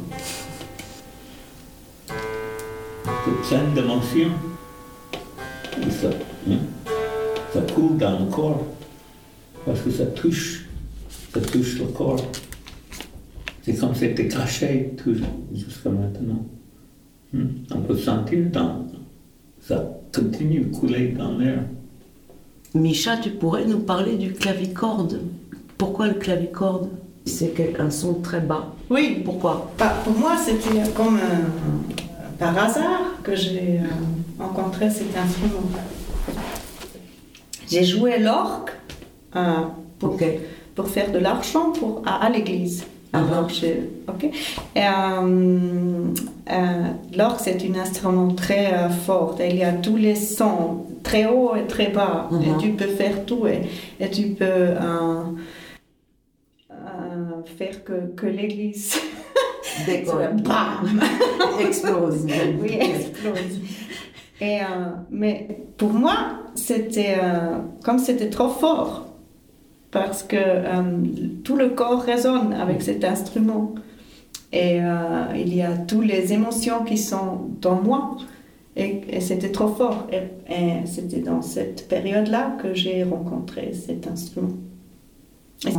[2.08, 4.32] C'est plein d'émotions.
[5.90, 6.10] Ça,
[6.50, 6.58] hein,
[7.54, 8.66] ça coule dans le corps.
[9.66, 10.66] Parce que ça touche,
[11.34, 12.26] ça touche le corps.
[13.64, 14.94] C'est comme si c'était caché
[15.54, 16.46] jusqu'à maintenant.
[17.34, 18.86] Hmm, On peut sentir dans,
[19.62, 21.60] ça continue de couler dans l'air.
[22.74, 25.22] Micha, tu pourrais nous parler du clavicorde
[25.78, 26.90] Pourquoi le clavicorde?
[27.26, 28.74] C'est un son très bas.
[28.90, 29.22] Oui.
[29.24, 29.72] Pourquoi?
[29.78, 31.90] Bah, Pour moi, c'était comme euh,
[32.40, 33.84] par hasard que j'ai euh,
[34.44, 35.70] rencontré cet instrument.
[37.70, 38.70] J'ai joué l'orgue
[39.36, 39.62] euh,
[40.00, 40.18] pour,
[40.76, 42.86] pour faire de l'argent pour, à, à l'église.
[43.14, 44.24] Ah Alors, j'ai- ok.
[44.24, 44.32] Et,
[44.80, 46.14] euh,
[46.50, 46.84] euh,
[47.18, 49.36] l'orgue, c'est un instrument très euh, fort.
[49.40, 52.30] Il y a tous les sons, très haut et très bas.
[52.32, 52.42] Mhm.
[52.42, 53.46] Et tu peux faire tout.
[53.48, 53.64] Et,
[54.00, 54.46] et tu peux
[57.58, 58.96] faire que, que l'église
[60.44, 61.02] Bam
[61.60, 62.26] Explose.
[62.62, 63.60] oui, explose.
[64.40, 64.66] Et, euh,
[65.10, 66.16] mais pour moi,
[66.56, 69.08] c'était euh, comme c'était trop fort,
[69.92, 70.82] parce que euh,
[71.44, 73.76] tout le corps résonne avec cet instrument.
[74.54, 78.18] Et euh, il y a toutes les émotions qui sont dans moi.
[78.76, 80.08] Et, et c'était trop fort.
[80.12, 84.54] Et, et c'était dans cette période-là que j'ai rencontré cet instrument.
[85.66, 85.70] Euh,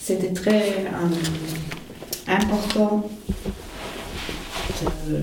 [0.00, 0.84] c'était très
[2.28, 3.08] important
[5.08, 5.16] de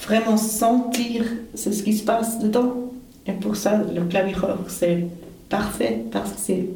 [0.00, 1.24] vraiment sentir
[1.54, 2.92] ce qui se passe dedans.
[3.26, 5.06] Et pour ça, le clavicorde, c'est
[5.48, 6.68] parfait parce que c'est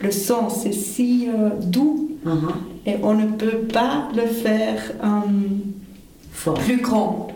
[0.00, 2.48] le son, c'est si euh, doux Mhm.
[2.86, 7.28] et on ne peut pas le faire euh, plus grand.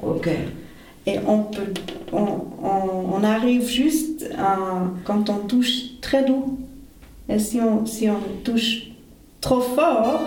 [1.07, 1.73] Et on peut,
[2.13, 2.19] on,
[2.63, 6.59] on- on arrive juste à- quand on touche très doux.
[7.29, 8.89] Et si on, si on touche
[9.41, 10.21] trop fort,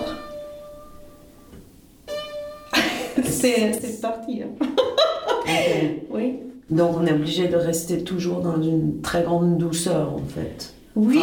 [3.23, 4.41] c'est parti.
[4.43, 4.65] hein.
[6.11, 6.33] Oui.
[6.69, 10.73] Donc on est obligé de rester toujours dans une très grande douceur en fait.
[10.95, 11.21] Oui,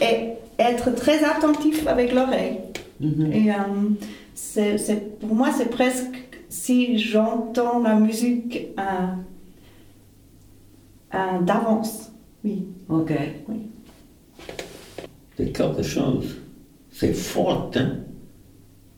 [0.00, 2.58] et être très attentif avec l'oreille.
[3.00, 3.32] Mhm.
[3.32, 3.54] Et euh,
[4.34, 6.14] c'est, c'est- pour moi, c'est presque
[6.48, 8.82] si j'entends la musique euh,
[11.14, 12.10] euh, d'avance.
[12.44, 12.66] Oui.
[12.88, 13.12] Ok.
[15.36, 16.36] C'est quelque chose.
[16.90, 17.96] C'est fort, hein?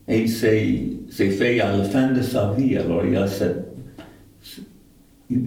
[0.07, 2.77] Et c'est c'est fait à la fin de sa vie.
[2.77, 3.68] Alors il y a cette.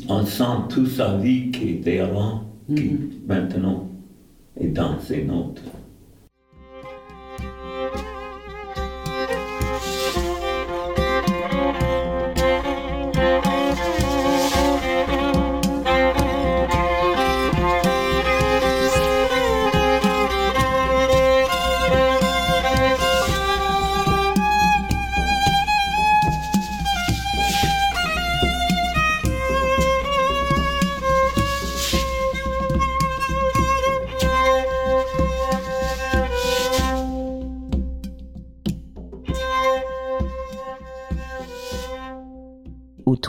[0.10, 2.98] On sent toute sa vie qui était avant, qui
[3.28, 3.88] maintenant
[4.60, 5.62] est dans ses notes.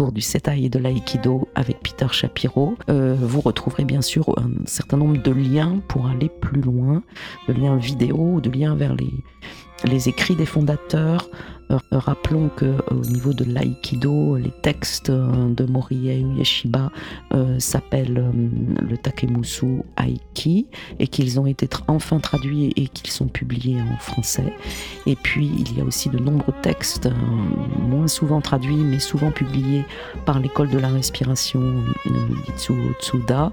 [0.01, 2.77] Du Setai et de l'Aïkido avec Peter Shapiro.
[2.89, 7.02] Euh, vous retrouverez bien sûr un certain nombre de liens pour aller plus loin,
[7.47, 9.12] de liens vidéo, de liens vers les,
[9.85, 11.28] les écrits des fondateurs.
[11.73, 16.90] Euh, rappelons que euh, au niveau de l'aïkido, les textes euh, de Morie Ueshiba
[17.59, 18.31] s'appellent
[18.81, 20.66] le Takemusu Aiki
[20.99, 24.53] et qu'ils ont été enfin traduits et qu'ils sont publiés en français.
[25.07, 27.09] Et puis il y a aussi de nombreux textes,
[27.78, 29.85] moins souvent traduits mais souvent publiés
[30.27, 31.61] par l'école de la respiration
[32.07, 32.11] euh,
[32.49, 33.53] Itsuo Tsuda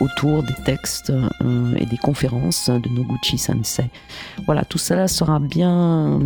[0.00, 1.12] autour des textes
[1.76, 3.90] et des conférences de Noguchi Sensei.
[4.46, 6.20] Voilà, tout cela sera bien,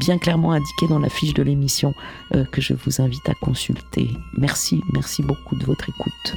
[0.00, 1.94] bien clairement indiqué dans la fiche de l'émission
[2.34, 4.10] euh, que je vous invite à consulter.
[4.36, 6.36] Merci, merci beaucoup de votre écoute.